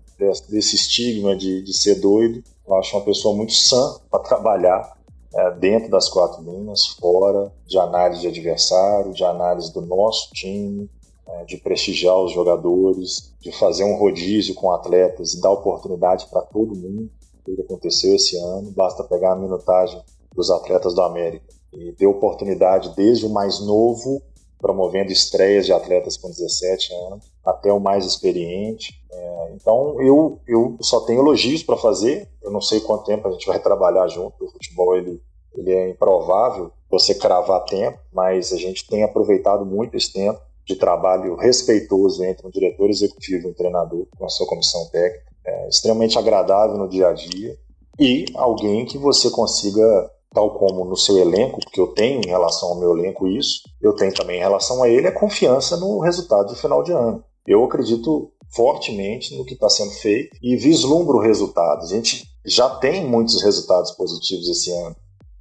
desse 0.48 0.74
estigma 0.74 1.36
de, 1.36 1.62
de 1.62 1.72
ser 1.72 1.96
doido, 2.00 2.42
eu 2.66 2.74
acho 2.74 2.96
uma 2.96 3.04
pessoa 3.04 3.36
muito 3.36 3.52
sã 3.52 4.00
para 4.10 4.20
trabalhar 4.20 4.96
é, 5.32 5.50
dentro 5.52 5.88
das 5.88 6.08
quatro 6.08 6.42
linhas, 6.42 6.86
fora, 6.86 7.52
de 7.66 7.78
análise 7.78 8.20
de 8.20 8.28
adversário, 8.28 9.12
de 9.12 9.24
análise 9.24 9.72
do 9.72 9.80
nosso 9.80 10.30
time, 10.32 10.90
é, 11.32 11.44
de 11.44 11.56
prestigiar 11.56 12.18
os 12.18 12.32
jogadores, 12.32 13.32
de 13.40 13.52
fazer 13.52 13.84
um 13.84 13.96
rodízio 13.96 14.54
com 14.54 14.72
atletas 14.72 15.34
e 15.34 15.40
dar 15.40 15.52
oportunidade 15.52 16.26
para 16.26 16.42
todo 16.42 16.74
mundo. 16.74 17.10
O 17.46 17.54
que 17.54 17.62
aconteceu 17.62 18.14
esse 18.14 18.36
ano, 18.36 18.70
basta 18.72 19.04
pegar 19.04 19.32
a 19.32 19.36
minutagem 19.36 20.02
dos 20.34 20.50
atletas 20.50 20.94
do 20.94 21.02
América 21.02 21.44
e 21.72 21.92
ter 21.92 22.06
oportunidade 22.06 22.94
desde 22.96 23.26
o 23.26 23.30
mais 23.30 23.60
novo, 23.60 24.20
promovendo 24.58 25.12
estreias 25.12 25.66
de 25.66 25.72
atletas 25.72 26.16
com 26.16 26.28
17 26.28 26.92
anos, 27.06 27.24
até 27.44 27.72
o 27.72 27.80
mais 27.80 28.04
experiente. 28.04 29.00
É, 29.10 29.52
então 29.54 30.00
eu, 30.02 30.40
eu 30.46 30.76
só 30.80 31.00
tenho 31.00 31.20
elogios 31.20 31.62
para 31.62 31.76
fazer. 31.76 32.28
Eu 32.42 32.50
não 32.50 32.60
sei 32.60 32.80
quanto 32.80 33.04
tempo 33.04 33.26
a 33.26 33.32
gente 33.32 33.46
vai 33.46 33.60
trabalhar 33.60 34.06
junto. 34.08 34.44
O 34.44 34.50
futebol 34.50 34.96
ele, 34.96 35.22
ele 35.54 35.72
é 35.72 35.90
improvável 35.90 36.70
você 36.90 37.14
cravar 37.14 37.64
tempo, 37.64 37.98
mas 38.12 38.52
a 38.52 38.56
gente 38.56 38.86
tem 38.86 39.04
aproveitado 39.04 39.64
muito 39.64 39.96
esse 39.96 40.12
tempo 40.12 40.40
de 40.64 40.76
trabalho 40.76 41.36
respeitoso 41.36 42.24
entre 42.24 42.46
um 42.46 42.50
diretor 42.50 42.88
executivo 42.90 43.48
e 43.48 43.50
um 43.50 43.54
treinador 43.54 44.06
com 44.16 44.24
a 44.24 44.28
sua 44.28 44.46
comissão 44.46 44.86
técnica. 44.90 45.30
É 45.44 45.68
extremamente 45.68 46.18
agradável 46.18 46.76
no 46.76 46.88
dia 46.88 47.08
a 47.08 47.12
dia 47.12 47.58
e 47.98 48.26
alguém 48.34 48.84
que 48.84 48.98
você 48.98 49.30
consiga 49.30 50.10
tal 50.32 50.54
como 50.54 50.84
no 50.84 50.96
seu 50.96 51.18
elenco, 51.18 51.60
porque 51.60 51.80
eu 51.80 51.88
tenho 51.88 52.20
em 52.24 52.28
relação 52.28 52.70
ao 52.70 52.78
meu 52.78 52.96
elenco 52.96 53.26
isso, 53.26 53.62
eu 53.80 53.94
tenho 53.94 54.14
também 54.14 54.36
em 54.36 54.42
relação 54.42 54.82
a 54.82 54.88
ele 54.88 55.08
a 55.08 55.12
confiança 55.12 55.76
no 55.76 55.98
resultado 55.98 56.54
de 56.54 56.60
final 56.60 56.82
de 56.82 56.92
ano. 56.92 57.24
Eu 57.46 57.64
acredito 57.64 58.32
fortemente 58.48 59.36
no 59.36 59.44
que 59.44 59.54
está 59.54 59.68
sendo 59.68 59.90
feito 59.92 60.36
e 60.42 60.56
vislumbro 60.56 61.18
resultados. 61.18 61.90
A 61.90 61.96
gente 61.96 62.28
já 62.44 62.68
tem 62.76 63.06
muitos 63.06 63.42
resultados 63.42 63.92
positivos 63.92 64.48
esse 64.48 64.70
ano. 64.70 64.96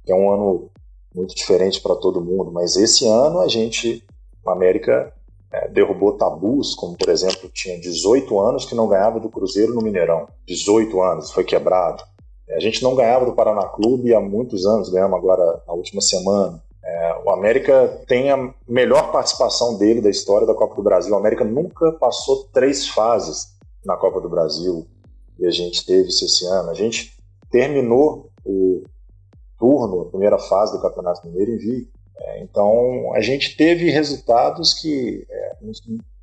É 0.06 0.14
um 0.14 0.32
ano 0.32 0.70
muito 1.14 1.34
diferente 1.34 1.80
para 1.80 1.96
todo 1.96 2.20
mundo, 2.24 2.52
mas 2.52 2.76
esse 2.76 3.06
ano 3.06 3.40
a 3.40 3.48
gente, 3.48 4.04
a 4.46 4.52
América, 4.52 5.12
é, 5.52 5.68
derrubou 5.68 6.16
tabus, 6.16 6.74
como 6.74 6.96
por 6.96 7.08
exemplo, 7.08 7.48
tinha 7.50 7.78
18 7.78 8.38
anos 8.40 8.64
que 8.64 8.74
não 8.74 8.88
ganhava 8.88 9.18
do 9.18 9.28
Cruzeiro 9.28 9.74
no 9.74 9.82
Mineirão. 9.82 10.28
18 10.46 11.00
anos, 11.02 11.32
foi 11.32 11.44
quebrado. 11.44 12.02
A 12.50 12.60
gente 12.60 12.82
não 12.82 12.94
ganhava 12.94 13.24
do 13.24 13.34
Paraná 13.34 13.66
Clube 13.68 14.14
há 14.14 14.20
muitos 14.20 14.66
anos, 14.66 14.88
ganhamos 14.88 15.18
agora 15.18 15.62
na 15.66 15.72
última 15.72 16.00
semana. 16.00 16.62
É, 16.82 17.22
o 17.24 17.30
América 17.30 18.02
tem 18.08 18.30
a 18.30 18.52
melhor 18.66 19.12
participação 19.12 19.76
dele 19.76 20.00
da 20.00 20.10
história 20.10 20.46
da 20.46 20.54
Copa 20.54 20.74
do 20.74 20.82
Brasil. 20.82 21.14
O 21.14 21.18
América 21.18 21.44
nunca 21.44 21.92
passou 21.92 22.48
três 22.52 22.88
fases 22.88 23.48
na 23.84 23.96
Copa 23.96 24.20
do 24.20 24.28
Brasil 24.28 24.86
e 25.38 25.46
a 25.46 25.50
gente 25.50 25.84
teve 25.86 26.08
isso 26.08 26.24
esse 26.24 26.44
ano. 26.46 26.70
A 26.70 26.74
gente 26.74 27.16
terminou 27.50 28.30
o 28.44 28.82
turno, 29.58 30.02
a 30.02 30.06
primeira 30.06 30.38
fase 30.38 30.72
do 30.72 30.82
Campeonato 30.82 31.26
Mineiro 31.26 31.52
em 31.52 31.58
É, 31.58 31.88
então 32.38 33.12
a 33.14 33.20
gente 33.20 33.56
teve 33.56 33.90
resultados 33.90 34.74
que 34.74 35.26
é, 35.28 35.56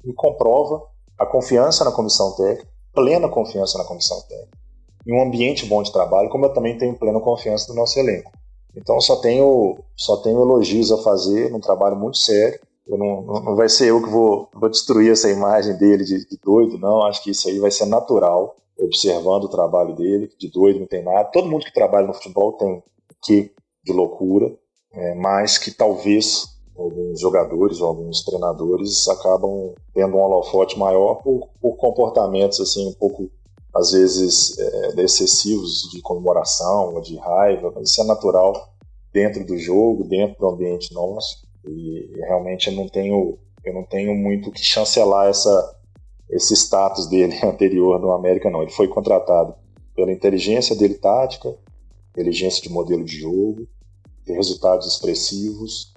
me 0.03 0.13
comprova 0.13 0.83
a 1.17 1.25
confiança 1.25 1.83
na 1.83 1.91
comissão 1.91 2.35
técnica, 2.35 2.67
plena 2.93 3.27
confiança 3.29 3.77
na 3.77 3.83
comissão 3.83 4.19
técnica, 4.21 4.57
em 5.05 5.13
um 5.13 5.21
ambiente 5.21 5.65
bom 5.65 5.81
de 5.81 5.91
trabalho, 5.91 6.29
como 6.29 6.45
eu 6.45 6.53
também 6.53 6.77
tenho 6.77 6.97
plena 6.97 7.19
confiança 7.19 7.69
no 7.69 7.79
nosso 7.79 7.99
elenco. 7.99 8.31
Então 8.75 9.01
só 9.01 9.15
tenho, 9.15 9.79
só 9.95 10.17
tenho 10.17 10.39
elogios 10.39 10.91
a 10.91 10.97
fazer, 10.97 11.53
um 11.53 11.59
trabalho 11.59 11.95
muito 11.95 12.17
sério. 12.17 12.59
Eu 12.87 12.97
não, 12.97 13.21
não 13.21 13.55
vai 13.55 13.67
ser 13.67 13.89
eu 13.89 14.01
que 14.01 14.09
vou, 14.09 14.49
vou 14.53 14.69
destruir 14.69 15.11
essa 15.11 15.29
imagem 15.29 15.75
dele 15.77 16.05
de, 16.05 16.25
de, 16.25 16.37
doido, 16.37 16.77
não. 16.77 17.03
Acho 17.03 17.21
que 17.23 17.31
isso 17.31 17.49
aí 17.49 17.59
vai 17.59 17.71
ser 17.71 17.85
natural, 17.85 18.55
observando 18.79 19.45
o 19.45 19.49
trabalho 19.49 19.93
dele, 19.95 20.31
de 20.39 20.49
doido 20.49 20.79
não 20.79 20.87
tem 20.87 21.03
nada. 21.03 21.25
Todo 21.25 21.49
mundo 21.49 21.65
que 21.65 21.73
trabalha 21.73 22.07
no 22.07 22.13
futebol 22.13 22.53
tem 22.53 22.81
que 23.21 23.51
de 23.83 23.91
loucura, 23.91 24.55
é, 24.97 25.15
mas 25.15 25.57
que 25.57 25.71
talvez 25.71 26.57
alguns 26.75 27.19
jogadores 27.19 27.79
ou 27.79 27.87
alguns 27.87 28.23
treinadores 28.23 29.07
acabam 29.07 29.73
tendo 29.93 30.15
um 30.17 30.21
holofote 30.21 30.77
maior 30.77 31.15
por, 31.15 31.49
por 31.61 31.75
comportamentos 31.77 32.59
assim 32.59 32.87
um 32.87 32.93
pouco 32.93 33.29
às 33.73 33.91
vezes 33.91 34.57
é, 34.57 35.01
excessivos 35.01 35.89
de 35.91 36.01
comemoração 36.01 36.95
ou 36.95 37.01
de 37.01 37.15
raiva, 37.15 37.71
mas 37.75 37.89
isso 37.89 38.01
é 38.01 38.05
natural 38.05 38.73
dentro 39.13 39.45
do 39.45 39.57
jogo, 39.57 40.03
dentro 40.03 40.39
do 40.39 40.47
ambiente 40.47 40.93
nosso. 40.93 41.47
E 41.67 42.11
realmente 42.21 42.69
eu 42.69 42.75
não 42.75 42.87
tenho, 42.87 43.37
eu 43.63 43.73
não 43.73 43.83
tenho 43.83 44.15
muito 44.15 44.51
que 44.51 44.63
chancelar 44.63 45.27
essa, 45.27 45.75
esse 46.29 46.55
status 46.55 47.07
dele 47.07 47.37
anterior 47.45 47.99
no 47.99 48.13
América, 48.13 48.49
não. 48.49 48.63
Ele 48.63 48.71
foi 48.71 48.87
contratado 48.87 49.53
pela 49.95 50.11
inteligência 50.11 50.75
dele 50.75 50.95
tática, 50.95 51.55
inteligência 52.11 52.63
de 52.63 52.69
modelo 52.69 53.03
de 53.03 53.19
jogo, 53.19 53.67
resultados 54.33 54.87
expressivos, 54.87 55.93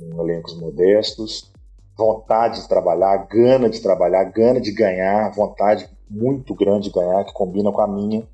em 0.00 0.10
elencos 0.18 0.54
modestos, 0.54 1.50
vontade 1.96 2.62
de 2.62 2.68
trabalhar, 2.68 3.16
gana 3.26 3.68
de 3.68 3.80
trabalhar, 3.80 4.24
gana 4.24 4.60
de 4.60 4.70
ganhar, 4.70 5.34
vontade 5.34 5.88
muito 6.08 6.54
grande 6.54 6.88
de 6.88 6.94
ganhar, 6.94 7.24
que 7.24 7.32
combina 7.32 7.72
com 7.72 7.80
a 7.80 7.88
minha. 7.88 8.26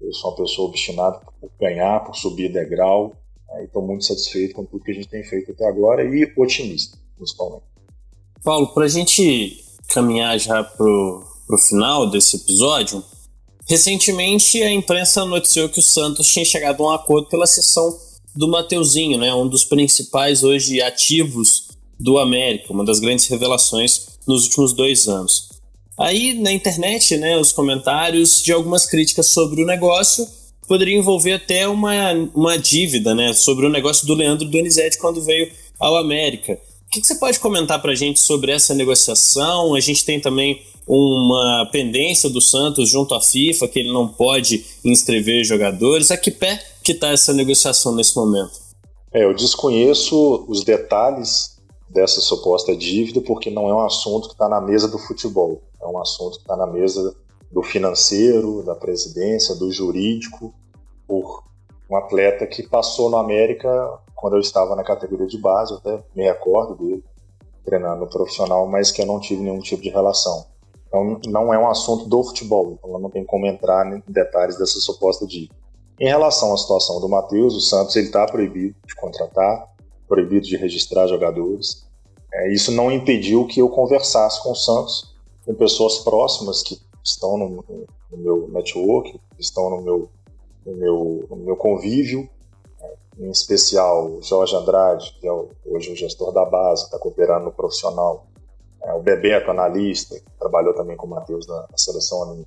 Eu 0.00 0.12
sou 0.12 0.30
uma 0.30 0.36
pessoa 0.36 0.68
obstinada 0.68 1.20
por 1.40 1.50
ganhar, 1.58 2.00
por 2.04 2.14
subir 2.14 2.52
degrau. 2.52 3.12
Estou 3.62 3.82
muito 3.82 4.04
satisfeito 4.04 4.54
com 4.54 4.64
tudo 4.64 4.84
que 4.84 4.90
a 4.90 4.94
gente 4.94 5.08
tem 5.08 5.24
feito 5.24 5.52
até 5.52 5.66
agora 5.66 6.04
e 6.04 6.30
otimista, 6.36 6.98
principalmente. 7.16 7.64
Paulo, 8.44 8.68
para 8.68 8.84
a 8.84 8.88
gente 8.88 9.64
caminhar 9.88 10.38
já 10.38 10.62
para 10.62 10.86
o 10.86 11.58
final 11.58 12.08
desse 12.10 12.36
episódio, 12.36 13.02
recentemente 13.66 14.62
a 14.62 14.70
imprensa 14.70 15.24
noticiou 15.24 15.68
que 15.68 15.80
o 15.80 15.82
Santos 15.82 16.28
tinha 16.28 16.44
chegado 16.44 16.84
a 16.84 16.88
um 16.88 16.90
acordo 16.90 17.28
pela 17.28 17.46
sessão 17.46 17.98
do 18.38 18.46
Mateuzinho, 18.46 19.18
né, 19.18 19.34
um 19.34 19.48
dos 19.48 19.64
principais 19.64 20.44
hoje 20.44 20.80
ativos 20.80 21.70
do 21.98 22.18
América, 22.18 22.72
uma 22.72 22.84
das 22.84 23.00
grandes 23.00 23.26
revelações 23.26 24.10
nos 24.28 24.44
últimos 24.44 24.72
dois 24.72 25.08
anos. 25.08 25.48
Aí 25.98 26.34
na 26.34 26.52
internet, 26.52 27.16
né, 27.16 27.36
os 27.36 27.50
comentários 27.50 28.40
de 28.40 28.52
algumas 28.52 28.86
críticas 28.86 29.26
sobre 29.26 29.60
o 29.60 29.66
negócio 29.66 30.24
poderiam 30.68 31.00
envolver 31.00 31.32
até 31.32 31.66
uma, 31.66 32.12
uma 32.32 32.56
dívida, 32.56 33.12
né, 33.12 33.32
sobre 33.32 33.66
o 33.66 33.68
negócio 33.68 34.06
do 34.06 34.14
Leandro 34.14 34.48
Donizete 34.48 34.98
quando 34.98 35.20
veio 35.20 35.50
ao 35.76 35.96
América. 35.96 36.60
O 36.88 36.90
que, 36.90 37.02
que 37.02 37.06
você 37.06 37.16
pode 37.16 37.38
comentar 37.38 37.82
para 37.82 37.92
a 37.92 37.94
gente 37.94 38.18
sobre 38.18 38.50
essa 38.50 38.74
negociação? 38.74 39.74
A 39.74 39.80
gente 39.80 40.06
tem 40.06 40.18
também 40.18 40.62
uma 40.86 41.68
pendência 41.70 42.30
do 42.30 42.40
Santos 42.40 42.88
junto 42.88 43.14
à 43.14 43.20
FIFA, 43.20 43.68
que 43.68 43.78
ele 43.78 43.92
não 43.92 44.08
pode 44.08 44.64
inscrever 44.82 45.44
jogadores. 45.44 46.10
A 46.10 46.16
que 46.16 46.30
pé 46.30 46.58
que 46.82 46.92
está 46.92 47.08
essa 47.08 47.34
negociação 47.34 47.94
nesse 47.94 48.16
momento? 48.16 48.52
É, 49.12 49.22
eu 49.22 49.34
desconheço 49.34 50.46
os 50.48 50.64
detalhes 50.64 51.58
dessa 51.90 52.22
suposta 52.22 52.74
dívida 52.74 53.20
porque 53.20 53.50
não 53.50 53.68
é 53.68 53.74
um 53.74 53.84
assunto 53.84 54.28
que 54.28 54.34
está 54.34 54.48
na 54.48 54.60
mesa 54.62 54.88
do 54.88 54.98
futebol. 54.98 55.60
É 55.82 55.86
um 55.86 56.00
assunto 56.00 56.36
que 56.36 56.44
está 56.44 56.56
na 56.56 56.66
mesa 56.66 57.14
do 57.52 57.62
financeiro, 57.62 58.62
da 58.62 58.74
presidência, 58.74 59.54
do 59.54 59.70
jurídico, 59.70 60.54
por 61.06 61.44
um 61.90 61.96
atleta 61.96 62.46
que 62.46 62.62
passou 62.62 63.10
no 63.10 63.18
América 63.18 63.68
quando 64.18 64.34
eu 64.34 64.40
estava 64.40 64.74
na 64.74 64.82
categoria 64.82 65.28
de 65.28 65.38
base, 65.38 65.72
eu 65.72 65.78
até 65.78 66.02
me 66.14 66.24
recordo 66.24 66.74
dele, 66.74 67.04
treinando 67.64 68.04
profissional, 68.08 68.66
mas 68.66 68.90
que 68.90 69.00
eu 69.00 69.06
não 69.06 69.20
tive 69.20 69.42
nenhum 69.42 69.60
tipo 69.60 69.80
de 69.80 69.90
relação. 69.90 70.44
Então 70.88 71.20
não 71.26 71.54
é 71.54 71.58
um 71.58 71.68
assunto 71.68 72.08
do 72.08 72.24
futebol, 72.24 72.72
então 72.72 72.90
eu 72.92 72.98
não 72.98 73.10
tenho 73.10 73.24
como 73.24 73.46
entrar 73.46 73.86
em 73.86 74.02
detalhes 74.08 74.58
dessa 74.58 74.80
suposta 74.80 75.24
dívida. 75.24 75.54
Em 76.00 76.08
relação 76.08 76.52
à 76.52 76.56
situação 76.56 77.00
do 77.00 77.08
Matheus, 77.08 77.54
o 77.54 77.60
Santos 77.60 77.94
está 77.94 78.26
proibido 78.26 78.74
de 78.86 78.94
contratar, 78.96 79.68
proibido 80.08 80.46
de 80.46 80.56
registrar 80.56 81.06
jogadores. 81.06 81.86
É, 82.32 82.52
isso 82.52 82.72
não 82.72 82.90
impediu 82.90 83.46
que 83.46 83.60
eu 83.60 83.68
conversasse 83.68 84.42
com 84.42 84.50
o 84.50 84.56
Santos 84.56 85.14
com 85.46 85.54
pessoas 85.54 85.98
próximas 85.98 86.62
que 86.62 86.80
estão 87.04 87.38
no, 87.38 87.64
no 88.10 88.18
meu 88.18 88.48
network, 88.48 89.20
estão 89.38 89.70
no 89.70 89.80
meu, 89.80 90.10
no 90.66 90.74
meu, 90.74 91.26
no 91.30 91.36
meu 91.36 91.56
convívio? 91.56 92.28
Em 93.18 93.30
especial 93.30 94.06
o 94.06 94.22
Jorge 94.22 94.54
Andrade, 94.54 95.16
que 95.20 95.26
é 95.26 95.32
hoje 95.32 95.92
o 95.92 95.96
gestor 95.96 96.32
da 96.32 96.44
base, 96.44 96.84
está 96.84 96.98
cooperando 96.98 97.46
no 97.46 97.52
profissional, 97.52 98.26
é, 98.82 98.92
o 98.94 99.00
Bebeto, 99.00 99.50
analista, 99.50 100.18
que 100.18 100.38
trabalhou 100.38 100.72
também 100.74 100.96
com 100.96 101.06
o 101.06 101.10
Matheus 101.10 101.46
na, 101.46 101.66
na 101.70 101.76
seleção 101.76 102.44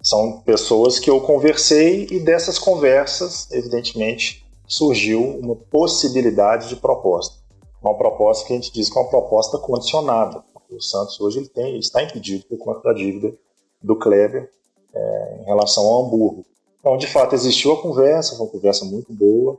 São 0.00 0.40
pessoas 0.40 0.98
que 0.98 1.10
eu 1.10 1.20
conversei 1.20 2.06
e 2.10 2.20
dessas 2.20 2.58
conversas, 2.58 3.50
evidentemente, 3.50 4.46
surgiu 4.66 5.20
uma 5.20 5.56
possibilidade 5.56 6.68
de 6.68 6.76
proposta. 6.76 7.36
Uma 7.82 7.94
proposta 7.94 8.46
que 8.46 8.52
a 8.52 8.56
gente 8.56 8.72
diz 8.72 8.88
que 8.88 8.98
é 8.98 9.00
uma 9.00 9.10
proposta 9.10 9.58
condicionada. 9.58 10.42
O 10.70 10.80
Santos 10.80 11.20
hoje 11.20 11.38
ele 11.38 11.48
tem, 11.48 11.70
ele 11.70 11.78
está 11.78 12.02
impedido 12.02 12.44
por 12.46 12.58
conta 12.58 12.80
da 12.80 12.92
dívida 12.92 13.36
do 13.82 13.96
Kleber 13.96 14.50
é, 14.94 15.38
em 15.40 15.44
relação 15.44 15.84
ao 15.84 16.04
Hamburgo. 16.04 16.44
Então, 16.80 16.96
de 16.96 17.06
fato, 17.06 17.34
existiu 17.34 17.72
a 17.72 17.82
conversa, 17.82 18.36
foi 18.36 18.46
uma 18.46 18.52
conversa 18.52 18.84
muito 18.84 19.12
boa, 19.12 19.58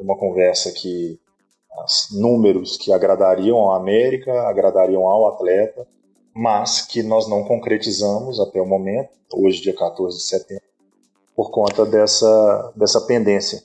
uma 0.00 0.16
conversa 0.16 0.72
que 0.72 1.18
números 2.12 2.76
que 2.76 2.92
agradariam 2.92 3.58
ao 3.58 3.74
América, 3.74 4.48
agradariam 4.48 5.06
ao 5.06 5.28
atleta, 5.28 5.86
mas 6.34 6.82
que 6.82 7.02
nós 7.02 7.28
não 7.28 7.44
concretizamos 7.44 8.40
até 8.40 8.60
o 8.60 8.66
momento, 8.66 9.10
hoje, 9.32 9.60
dia 9.60 9.74
14 9.74 10.16
de 10.16 10.22
setembro, 10.22 10.64
por 11.34 11.50
conta 11.50 11.84
dessa, 11.86 12.72
dessa 12.76 13.00
pendência 13.02 13.62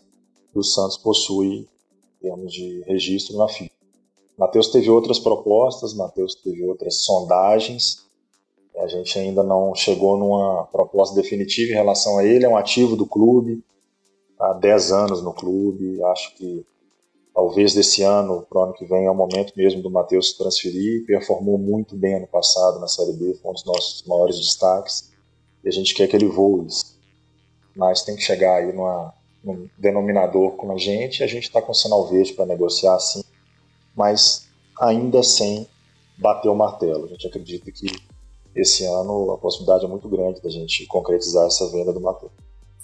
que 0.51 0.59
o 0.59 0.63
Santos 0.63 0.97
possui 0.97 1.67
em 2.17 2.21
termos 2.21 2.53
de 2.53 2.81
registro 2.87 3.37
na 3.37 3.47
FIFA. 3.47 3.75
Matheus 4.37 4.67
teve 4.67 4.89
outras 4.89 5.19
propostas, 5.19 5.93
Matheus 5.93 6.35
teve 6.35 6.65
outras 6.65 7.03
sondagens. 7.03 8.03
A 8.77 8.87
gente 8.87 9.17
ainda 9.17 9.41
não 9.41 9.73
chegou 9.73 10.17
numa 10.17 10.65
proposta 10.65 11.15
definitiva 11.15 11.71
em 11.71 11.75
relação 11.75 12.17
a 12.17 12.25
ele. 12.25 12.43
É 12.43 12.49
um 12.49 12.57
ativo 12.57 12.97
do 12.97 13.05
clube, 13.05 13.63
há 14.51 14.53
10 14.53 14.91
anos 14.91 15.21
no 15.21 15.33
clube. 15.33 16.01
Acho 16.03 16.35
que 16.35 16.65
talvez 17.33 17.73
desse 17.73 18.01
ano 18.03 18.45
para 18.49 18.59
o 18.59 18.63
ano 18.63 18.73
que 18.73 18.85
vem 18.85 19.05
é 19.05 19.11
o 19.11 19.15
momento 19.15 19.53
mesmo 19.55 19.81
do 19.81 19.89
Matheus 19.89 20.31
se 20.31 20.37
transferir. 20.37 21.05
Performou 21.05 21.57
muito 21.57 21.95
bem 21.95 22.15
ano 22.15 22.27
passado 22.27 22.79
na 22.79 22.87
Série 22.87 23.13
B, 23.13 23.35
foi 23.35 23.51
um 23.51 23.53
dos 23.53 23.65
nossos 23.65 24.03
maiores 24.07 24.37
destaques. 24.37 25.11
E 25.63 25.69
a 25.69 25.71
gente 25.71 25.93
quer 25.93 26.07
que 26.07 26.15
ele 26.15 26.27
voe. 26.27 26.67
Mas 27.75 28.03
tem 28.03 28.15
que 28.15 28.21
chegar 28.21 28.55
aí 28.55 28.71
numa, 28.71 29.13
num 29.43 29.69
denominador 29.77 30.51
com 30.51 30.71
a 30.71 30.77
gente. 30.77 31.23
A 31.23 31.27
gente 31.27 31.43
está 31.43 31.61
com 31.61 31.73
sinal 31.73 32.07
verde 32.07 32.33
para 32.33 32.45
negociar 32.45 32.99
sim 32.99 33.21
mas 33.95 34.47
ainda 34.79 35.23
sem 35.23 35.67
bater 36.17 36.49
o 36.49 36.55
martelo. 36.55 37.05
A 37.05 37.07
gente 37.07 37.27
acredita 37.27 37.71
que 37.71 37.87
esse 38.53 38.85
ano 38.85 39.31
a 39.31 39.37
possibilidade 39.37 39.85
é 39.85 39.87
muito 39.87 40.09
grande 40.09 40.41
da 40.41 40.49
gente 40.49 40.85
concretizar 40.87 41.47
essa 41.47 41.69
venda 41.71 41.93
do 41.93 42.01
Matheus. 42.01 42.31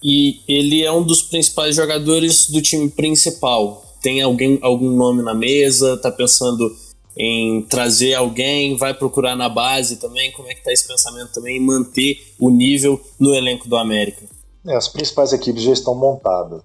E 0.03 0.41
ele 0.47 0.83
é 0.83 0.91
um 0.91 1.03
dos 1.03 1.21
principais 1.21 1.75
jogadores 1.75 2.49
do 2.49 2.61
time 2.61 2.89
principal. 2.89 3.85
Tem 4.01 4.21
alguém, 4.21 4.57
algum 4.61 4.89
nome 4.89 5.21
na 5.21 5.33
mesa? 5.33 5.97
Tá 5.97 6.11
pensando 6.11 6.75
em 7.15 7.61
trazer 7.63 8.15
alguém? 8.15 8.75
Vai 8.77 8.93
procurar 8.93 9.35
na 9.35 9.47
base 9.47 9.97
também? 9.97 10.31
Como 10.31 10.49
é 10.49 10.55
que 10.55 10.63
tá 10.63 10.71
esse 10.71 10.87
pensamento 10.87 11.31
também 11.33 11.57
em 11.57 11.65
manter 11.65 12.33
o 12.39 12.49
nível 12.49 12.99
no 13.19 13.33
elenco 13.35 13.67
do 13.69 13.75
América? 13.75 14.25
É, 14.67 14.75
as 14.75 14.87
principais 14.87 15.33
equipes 15.33 15.63
já 15.63 15.73
estão 15.73 15.93
montadas. 15.93 16.61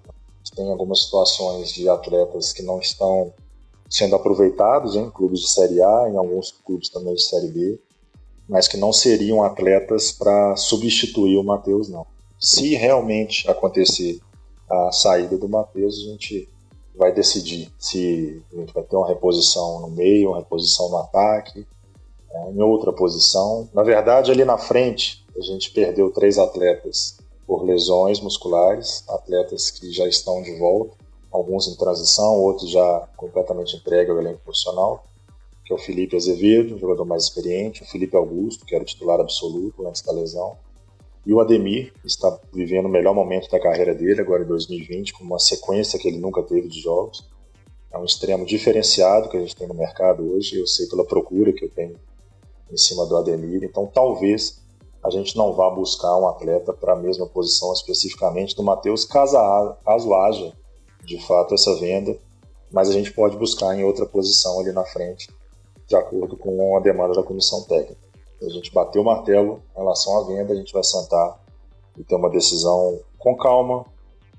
Tem 0.55 0.69
algumas 0.71 1.03
situações 1.03 1.71
de 1.71 1.87
atletas 1.87 2.53
que 2.53 2.63
não 2.63 2.79
estão 2.79 3.31
sendo 3.89 4.15
aproveitados 4.15 4.95
em 4.95 5.09
clubes 5.11 5.41
de 5.41 5.49
Série 5.49 5.81
A, 5.81 6.09
em 6.11 6.17
alguns 6.17 6.51
clubes 6.65 6.89
também 6.89 7.13
de 7.13 7.23
Série 7.23 7.49
B, 7.49 7.79
mas 8.49 8.67
que 8.67 8.77
não 8.77 8.91
seriam 8.91 9.43
atletas 9.43 10.11
para 10.11 10.55
substituir 10.55 11.37
o 11.37 11.43
Matheus, 11.43 11.89
não. 11.89 12.05
Se 12.39 12.75
realmente 12.75 13.49
acontecer 13.49 14.19
a 14.69 14.91
saída 14.91 15.37
do 15.37 15.49
Matheus, 15.49 15.97
a 15.97 16.11
gente 16.11 16.49
vai 16.95 17.11
decidir 17.11 17.71
se 17.77 18.41
a 18.51 18.55
gente 18.57 18.73
vai 18.73 18.83
ter 18.83 18.95
uma 18.95 19.07
reposição 19.07 19.81
no 19.81 19.89
meio, 19.89 20.29
uma 20.29 20.39
reposição 20.39 20.89
no 20.89 20.97
ataque, 20.97 21.65
é, 22.29 22.51
em 22.51 22.61
outra 22.61 22.91
posição. 22.91 23.69
Na 23.73 23.83
verdade, 23.83 24.31
ali 24.31 24.43
na 24.43 24.57
frente, 24.57 25.25
a 25.37 25.41
gente 25.41 25.71
perdeu 25.71 26.11
três 26.11 26.37
atletas 26.37 27.17
por 27.45 27.63
lesões 27.63 28.19
musculares, 28.19 29.03
atletas 29.07 29.71
que 29.71 29.91
já 29.91 30.07
estão 30.07 30.41
de 30.41 30.57
volta, 30.57 30.97
alguns 31.31 31.67
em 31.67 31.75
transição, 31.75 32.41
outros 32.41 32.69
já 32.69 33.07
completamente 33.15 33.75
entregue 33.77 34.11
ao 34.11 34.19
elenco 34.19 34.41
profissional, 34.43 35.05
que 35.63 35.71
é 35.71 35.75
o 35.75 35.79
Felipe 35.79 36.15
Azevedo, 36.15 36.75
um 36.75 36.79
jogador 36.79 37.05
mais 37.05 37.23
experiente, 37.23 37.83
o 37.83 37.85
Felipe 37.85 38.15
Augusto, 38.17 38.65
que 38.65 38.73
era 38.73 38.83
o 38.83 38.87
titular 38.87 39.19
absoluto 39.19 39.87
antes 39.87 40.01
da 40.01 40.11
lesão, 40.11 40.57
e 41.27 41.33
o 41.33 41.41
Ademir 41.41 41.91
está 42.05 42.39
vivendo 42.53 42.85
o 42.85 42.89
melhor 42.89 43.13
momento 43.13 43.51
da 43.51 43.59
carreira 43.59 43.93
dele, 43.93 44.21
agora 44.21 44.43
em 44.43 44.47
2020, 44.47 45.11
com 45.11 45.25
uma 45.25 45.37
sequência 45.37 45.99
que 45.99 46.07
ele 46.07 46.19
nunca 46.19 46.41
teve 46.41 46.69
de 46.69 46.79
jogos. 46.79 47.29
É 47.91 47.97
um 47.97 48.05
extremo 48.05 48.45
diferenciado 48.45 49.27
que 49.27 49.35
a 49.35 49.39
gente 49.41 49.53
tem 49.53 49.67
no 49.67 49.73
mercado 49.73 50.25
hoje, 50.31 50.57
eu 50.57 50.65
sei 50.65 50.87
pela 50.87 51.03
procura 51.03 51.51
que 51.51 51.65
eu 51.65 51.69
tenho 51.69 51.97
em 52.71 52.77
cima 52.77 53.05
do 53.05 53.17
Ademir, 53.17 53.61
então 53.65 53.85
talvez 53.93 54.61
a 55.03 55.09
gente 55.09 55.35
não 55.35 55.51
vá 55.51 55.69
buscar 55.69 56.15
um 56.17 56.29
atleta 56.29 56.71
para 56.71 56.93
a 56.93 56.95
mesma 56.95 57.27
posição 57.27 57.73
especificamente 57.73 58.55
do 58.55 58.63
Matheus, 58.63 59.03
caso, 59.03 59.35
caso 59.83 60.13
haja 60.13 60.53
de 61.03 61.21
fato 61.27 61.53
essa 61.53 61.75
venda, 61.75 62.17
mas 62.71 62.87
a 62.89 62.93
gente 62.93 63.11
pode 63.11 63.35
buscar 63.35 63.77
em 63.77 63.83
outra 63.83 64.05
posição 64.05 64.61
ali 64.61 64.71
na 64.71 64.85
frente, 64.85 65.29
de 65.85 65.95
acordo 65.97 66.37
com 66.37 66.77
a 66.77 66.79
demanda 66.79 67.15
da 67.15 67.23
comissão 67.23 67.63
técnica 67.63 68.06
a 68.41 68.49
gente 68.49 68.71
bater 68.71 68.99
o 68.99 69.03
martelo 69.03 69.63
em 69.73 69.79
relação 69.79 70.19
à 70.19 70.27
venda, 70.27 70.53
a 70.53 70.55
gente 70.55 70.73
vai 70.73 70.83
sentar 70.83 71.39
e 71.97 72.03
ter 72.03 72.15
uma 72.15 72.29
decisão 72.29 72.99
com 73.17 73.35
calma, 73.35 73.85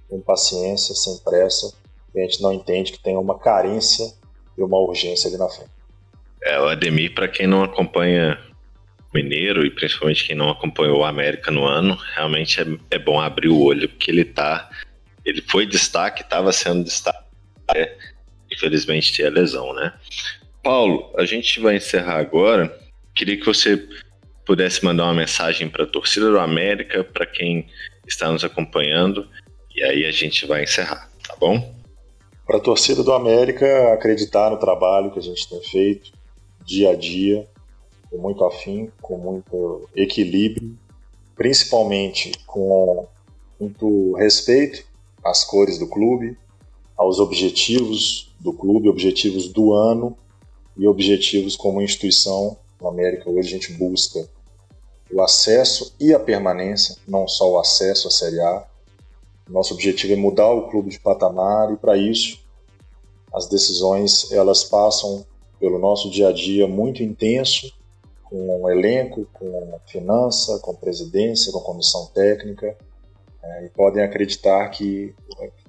com 0.09 0.21
paciência, 0.21 0.95
sem 0.95 1.19
pressa, 1.19 1.75
e 2.15 2.21
a 2.21 2.23
gente 2.23 2.41
não 2.41 2.53
entende 2.53 2.93
que 2.93 3.03
tem 3.03 3.17
uma 3.17 3.39
carência 3.39 4.15
e 4.57 4.63
uma 4.63 4.79
urgência 4.79 5.29
ali 5.29 5.37
na 5.37 5.49
frente. 5.49 5.71
É, 6.43 6.61
o 6.61 6.69
Ademir, 6.69 7.15
para 7.15 7.29
quem 7.29 7.47
não 7.47 7.65
acompanha 7.65 8.39
Mineiro 9.13 9.65
e 9.65 9.71
principalmente 9.71 10.27
quem 10.27 10.37
não 10.37 10.51
acompanhou 10.51 11.01
o 11.01 11.05
América 11.05 11.51
no 11.51 11.65
ano, 11.65 11.99
realmente 12.15 12.61
é, 12.61 12.67
é 12.91 12.99
bom 12.99 13.19
abrir 13.19 13.49
o 13.49 13.61
olho, 13.61 13.89
porque 13.89 14.11
ele 14.11 14.25
tá. 14.25 14.69
Ele 15.25 15.43
foi 15.43 15.67
destaque, 15.67 16.23
estava 16.23 16.53
sendo 16.53 16.85
destaque. 16.85 17.25
É, 17.75 17.97
infelizmente 18.51 19.13
tinha 19.13 19.31
lesão, 19.31 19.75
né? 19.75 19.93
Paulo, 20.63 21.13
a 21.17 21.25
gente 21.25 21.59
vai 21.61 21.77
encerrar 21.77 22.19
agora 22.19 22.79
Queria 23.19 23.37
que 23.37 23.45
você 23.45 23.85
pudesse 24.47 24.85
mandar 24.85 25.03
uma 25.07 25.15
mensagem 25.15 25.69
para 25.69 25.83
a 25.83 25.89
torcida 25.89 26.31
do 26.31 26.39
América, 26.39 27.03
para 27.03 27.27
quem 27.27 27.67
está 28.07 28.31
nos 28.31 28.45
acompanhando, 28.45 29.29
e 29.75 29.83
aí 29.83 30.05
a 30.05 30.13
gente 30.13 30.47
vai 30.47 30.63
encerrar, 30.63 31.11
tá 31.27 31.35
bom? 31.35 31.75
Para 32.47 32.59
a 32.59 32.61
torcida 32.61 33.03
do 33.03 33.13
América 33.13 33.93
acreditar 33.93 34.51
no 34.51 34.57
trabalho 34.57 35.11
que 35.11 35.19
a 35.19 35.23
gente 35.23 35.49
tem 35.49 35.61
feito 35.65 36.13
dia 36.65 36.91
a 36.91 36.95
dia, 36.95 37.45
com 38.09 38.19
muito 38.19 38.45
afim, 38.45 38.89
com 39.03 39.19
muito 39.19 39.89
equilíbrio, 39.97 40.79
principalmente 41.35 42.31
com 42.47 43.09
muito 43.59 44.15
respeito 44.15 44.85
às 45.25 45.43
cores 45.43 45.77
do 45.77 45.89
clube, 45.89 46.39
aos 46.97 47.19
objetivos 47.19 48.33
do 48.39 48.53
clube, 48.53 48.89
objetivos 48.89 49.49
do 49.49 49.73
ano 49.73 50.17
e 50.77 50.87
objetivos 50.87 51.57
como 51.57 51.83
instituição 51.83 52.57
no 52.81 52.89
América 52.89 53.29
hoje 53.29 53.49
a 53.49 53.51
gente 53.53 53.73
busca 53.73 54.29
o 55.13 55.23
acesso 55.23 55.95
e 55.99 56.13
a 56.13 56.21
permanência, 56.21 56.97
não 57.07 57.27
só 57.27 57.51
o 57.51 57.59
acesso 57.59 58.09
à 58.09 58.11
Série 58.11 58.41
A. 58.41 58.67
Nosso 59.49 59.73
objetivo 59.73 60.13
é 60.13 60.17
mudar 60.17 60.51
o 60.51 60.69
clube 60.69 60.91
de 60.91 61.01
patamar 61.01 61.73
e 61.73 61.77
para 61.77 61.97
isso 61.97 62.39
as 63.33 63.47
decisões 63.47 64.31
elas 64.33 64.65
passam 64.65 65.25
pelo 65.59 65.79
nosso 65.79 66.11
dia 66.11 66.29
a 66.29 66.33
dia 66.33 66.69
muito 66.69 67.03
intenso, 67.03 67.73
com 68.25 68.63
o 68.63 68.71
elenco, 68.71 69.27
com 69.33 69.81
finança, 69.87 70.59
com 70.59 70.75
presidência, 70.75 71.51
com 71.51 71.61
comissão 71.61 72.07
técnica, 72.07 72.77
é, 73.43 73.65
e 73.65 73.69
podem 73.71 74.03
acreditar 74.03 74.69
que 74.69 75.15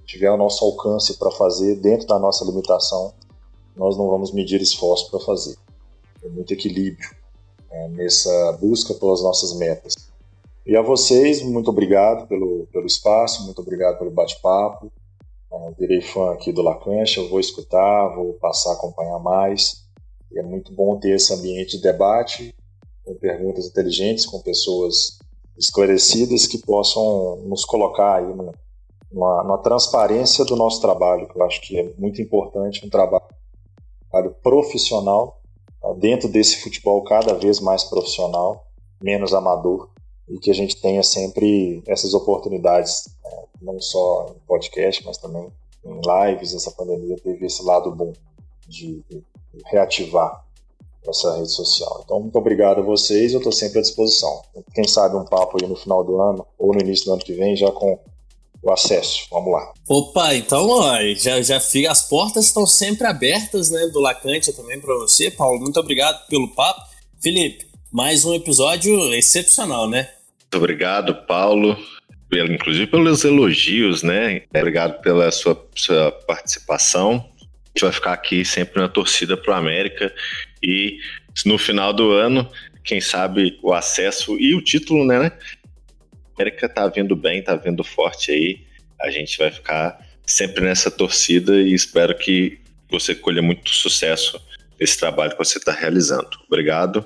tiver 0.05 0.27
ao 0.27 0.37
nosso 0.37 0.63
alcance 0.65 1.17
para 1.17 1.31
fazer 1.31 1.75
dentro 1.75 2.05
da 2.05 2.19
nossa 2.19 2.43
limitação, 2.43 3.13
nós 3.75 3.97
não 3.97 4.09
vamos 4.09 4.33
medir 4.33 4.61
esforço 4.61 5.09
para 5.09 5.19
fazer 5.21 5.55
muito 6.27 6.53
equilíbrio 6.53 7.09
é, 7.71 7.87
nessa 7.89 8.57
busca 8.59 8.93
pelas 8.93 9.21
nossas 9.21 9.57
metas. 9.57 9.95
E 10.65 10.75
a 10.75 10.81
vocês, 10.81 11.41
muito 11.41 11.69
obrigado 11.69 12.27
pelo, 12.27 12.67
pelo 12.67 12.85
espaço, 12.85 13.45
muito 13.45 13.61
obrigado 13.61 13.97
pelo 13.97 14.11
bate-papo. 14.11 14.91
Virei 15.77 16.01
fã 16.01 16.31
aqui 16.33 16.51
do 16.51 16.61
Lacancha, 16.61 17.27
vou 17.27 17.39
escutar, 17.39 18.15
vou 18.15 18.33
passar 18.33 18.71
a 18.71 18.73
acompanhar 18.73 19.19
mais. 19.19 19.85
E 20.31 20.37
é 20.37 20.43
muito 20.43 20.71
bom 20.73 20.99
ter 20.99 21.15
esse 21.15 21.33
ambiente 21.33 21.77
de 21.77 21.83
debate, 21.83 22.53
com 23.03 23.15
perguntas 23.15 23.65
inteligentes, 23.65 24.25
com 24.25 24.39
pessoas 24.41 25.17
esclarecidas 25.57 26.45
que 26.45 26.59
possam 26.59 27.37
nos 27.47 27.65
colocar 27.65 28.17
aí 28.17 28.35
numa 29.11 29.57
transparência 29.57 30.45
do 30.45 30.55
nosso 30.55 30.79
trabalho, 30.79 31.27
que 31.27 31.37
eu 31.37 31.43
acho 31.43 31.61
que 31.61 31.79
é 31.79 31.93
muito 31.97 32.21
importante, 32.21 32.85
um 32.85 32.89
trabalho 32.89 33.25
profissional 34.43 35.38
dentro 35.97 36.27
desse 36.27 36.57
futebol 36.57 37.03
cada 37.03 37.33
vez 37.33 37.59
mais 37.59 37.83
profissional, 37.83 38.67
menos 39.01 39.33
amador, 39.33 39.89
e 40.27 40.37
que 40.37 40.51
a 40.51 40.53
gente 40.53 40.79
tenha 40.79 41.01
sempre 41.01 41.81
essas 41.87 42.13
oportunidades, 42.13 43.09
né, 43.23 43.43
não 43.61 43.79
só 43.79 44.27
em 44.29 44.39
podcast, 44.47 45.03
mas 45.05 45.17
também 45.17 45.51
em 45.83 46.01
lives. 46.01 46.53
Essa 46.53 46.71
pandemia 46.71 47.15
teve 47.17 47.45
esse 47.45 47.63
lado 47.63 47.91
bom 47.91 48.13
de, 48.67 49.03
reativar 49.65 50.45
essa 51.07 51.37
rede 51.37 51.51
social. 51.51 52.01
Então, 52.05 52.19
muito 52.19 52.37
obrigado 52.37 52.79
a 52.79 52.83
vocês, 52.83 53.33
eu 53.33 53.39
estou 53.39 53.51
sempre 53.51 53.79
à 53.79 53.81
disposição. 53.81 54.43
Quem 54.73 54.87
sabe 54.87 55.15
um 55.15 55.25
papo 55.25 55.57
aí 55.59 55.67
no 55.67 55.75
final 55.75 56.03
do 56.03 56.21
ano 56.21 56.45
ou 56.57 56.73
no 56.73 56.79
início 56.79 57.05
do 57.05 57.13
ano 57.13 57.21
que 57.21 57.33
vem, 57.33 57.55
já 57.55 57.71
com 57.71 57.97
o 58.61 58.71
acesso. 58.71 59.27
Vamos 59.31 59.51
lá. 59.51 59.71
Opa, 59.87 60.35
então 60.35 60.67
ó, 60.67 60.97
já, 61.15 61.41
já 61.41 61.59
fica, 61.59 61.91
as 61.91 62.07
portas 62.07 62.45
estão 62.45 62.65
sempre 62.65 63.07
abertas, 63.07 63.69
né, 63.69 63.87
do 63.87 63.99
Lacante 63.99 64.53
também 64.53 64.79
para 64.79 64.93
você, 64.95 65.31
Paulo. 65.31 65.59
Muito 65.59 65.79
obrigado 65.79 66.25
pelo 66.27 66.47
papo. 66.49 66.81
Felipe, 67.21 67.65
mais 67.91 68.25
um 68.25 68.33
episódio 68.33 69.13
excepcional, 69.13 69.89
né? 69.89 70.09
Muito 70.41 70.57
obrigado, 70.57 71.13
Paulo, 71.25 71.77
pelo, 72.29 72.53
inclusive 72.53 72.87
pelos 72.87 73.23
elogios, 73.23 74.03
né? 74.03 74.43
Obrigado 74.55 75.01
pela 75.01 75.31
sua, 75.31 75.67
sua 75.75 76.11
participação. 76.11 77.13
A 77.15 77.69
gente 77.69 77.81
vai 77.83 77.91
ficar 77.91 78.13
aqui 78.13 78.43
sempre 78.43 78.81
na 78.81 78.89
torcida 78.89 79.37
para 79.37 79.53
o 79.53 79.57
América 79.57 80.13
e 80.61 80.97
no 81.45 81.57
final 81.57 81.93
do 81.93 82.11
ano, 82.11 82.49
quem 82.83 82.99
sabe 82.99 83.59
o 83.61 83.73
acesso 83.73 84.37
e 84.39 84.55
o 84.55 84.61
título, 84.61 85.05
né? 85.05 85.31
América 86.39 86.69
tá 86.69 86.87
vindo 86.87 87.17
bem, 87.17 87.43
tá 87.43 87.53
vindo 87.53 87.83
forte 87.83 88.31
aí. 88.31 88.61
A 89.01 89.11
gente 89.11 89.37
vai 89.37 89.51
ficar 89.51 89.99
sempre 90.25 90.63
nessa 90.63 90.89
torcida 90.89 91.61
e 91.61 91.73
espero 91.73 92.17
que 92.17 92.59
você 92.89 93.13
colha 93.13 93.41
muito 93.41 93.69
sucesso 93.69 94.39
nesse 94.79 94.97
trabalho 94.97 95.31
que 95.31 95.37
você 95.37 95.57
está 95.57 95.73
realizando. 95.73 96.29
Obrigado. 96.47 97.03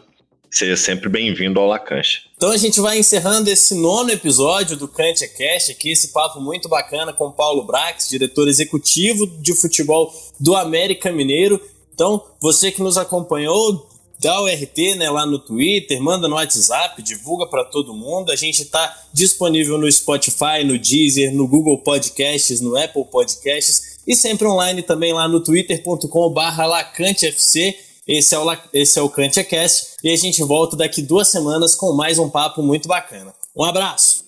Seja 0.52 0.78
sempre 0.78 1.10
bem-vindo 1.10 1.60
ao 1.60 1.66
Lacancha. 1.66 2.20
Então 2.38 2.52
a 2.52 2.58
gente 2.58 2.80
vai 2.80 3.00
encerrando 3.00 3.50
esse 3.50 3.74
nono 3.74 4.12
episódio 4.12 4.78
do 4.78 4.88
Cantia 4.88 5.28
Cash 5.28 5.72
aqui, 5.72 5.90
esse 5.90 6.10
papo 6.10 6.40
muito 6.40 6.70
bacana 6.70 7.12
com 7.12 7.32
Paulo 7.32 7.66
Brax, 7.66 8.08
diretor 8.10 8.48
executivo 8.48 9.26
de 9.42 9.56
futebol 9.56 10.14
do 10.40 10.56
América 10.56 11.12
Mineiro. 11.12 11.60
Então, 11.92 12.24
você 12.40 12.72
que 12.72 12.84
nos 12.84 13.00
acompanhou, 13.00 13.90
dá 14.24 14.42
o 14.42 14.48
RT 14.48 14.96
né, 14.96 15.10
lá 15.10 15.26
no 15.26 15.38
Twitter, 15.38 16.02
manda 16.02 16.28
no 16.28 16.36
WhatsApp, 16.36 17.02
divulga 17.02 17.46
para 17.46 17.66
todo 17.66 17.94
mundo. 17.94 18.32
A 18.32 18.36
gente 18.36 18.62
está 18.62 19.04
disponível 19.12 19.78
no 19.78 19.92
Spotify, 19.92 20.64
no 20.66 20.80
Deezer, 20.80 21.34
no 21.34 21.48
Google 21.48 21.78
Podcasts, 21.78 22.62
no 22.62 22.78
Apple 22.78 23.06
Podcasts 23.06 24.00
e 24.08 24.16
sempre 24.16 24.48
online 24.48 24.82
também 24.82 25.14
lá 25.14 25.28
no 25.28 25.42
twitter.com/barra 25.42 26.66
lacantefc. 26.66 27.76
Esse 28.08 28.36
é 28.36 28.40
o, 28.40 28.58
esse 28.74 29.00
é 29.00 29.02
o 29.02 29.10
CantiaCast 29.10 29.98
e 30.04 30.12
a 30.12 30.16
gente 30.16 30.44
volta 30.44 30.76
daqui 30.76 31.02
duas 31.02 31.30
semanas 31.30 31.76
com 31.76 31.94
mais 31.94 32.18
um 32.18 32.30
papo 32.30 32.62
muito 32.62 32.88
bacana. 32.88 33.34
Um 33.56 33.64
abraço! 33.64 34.24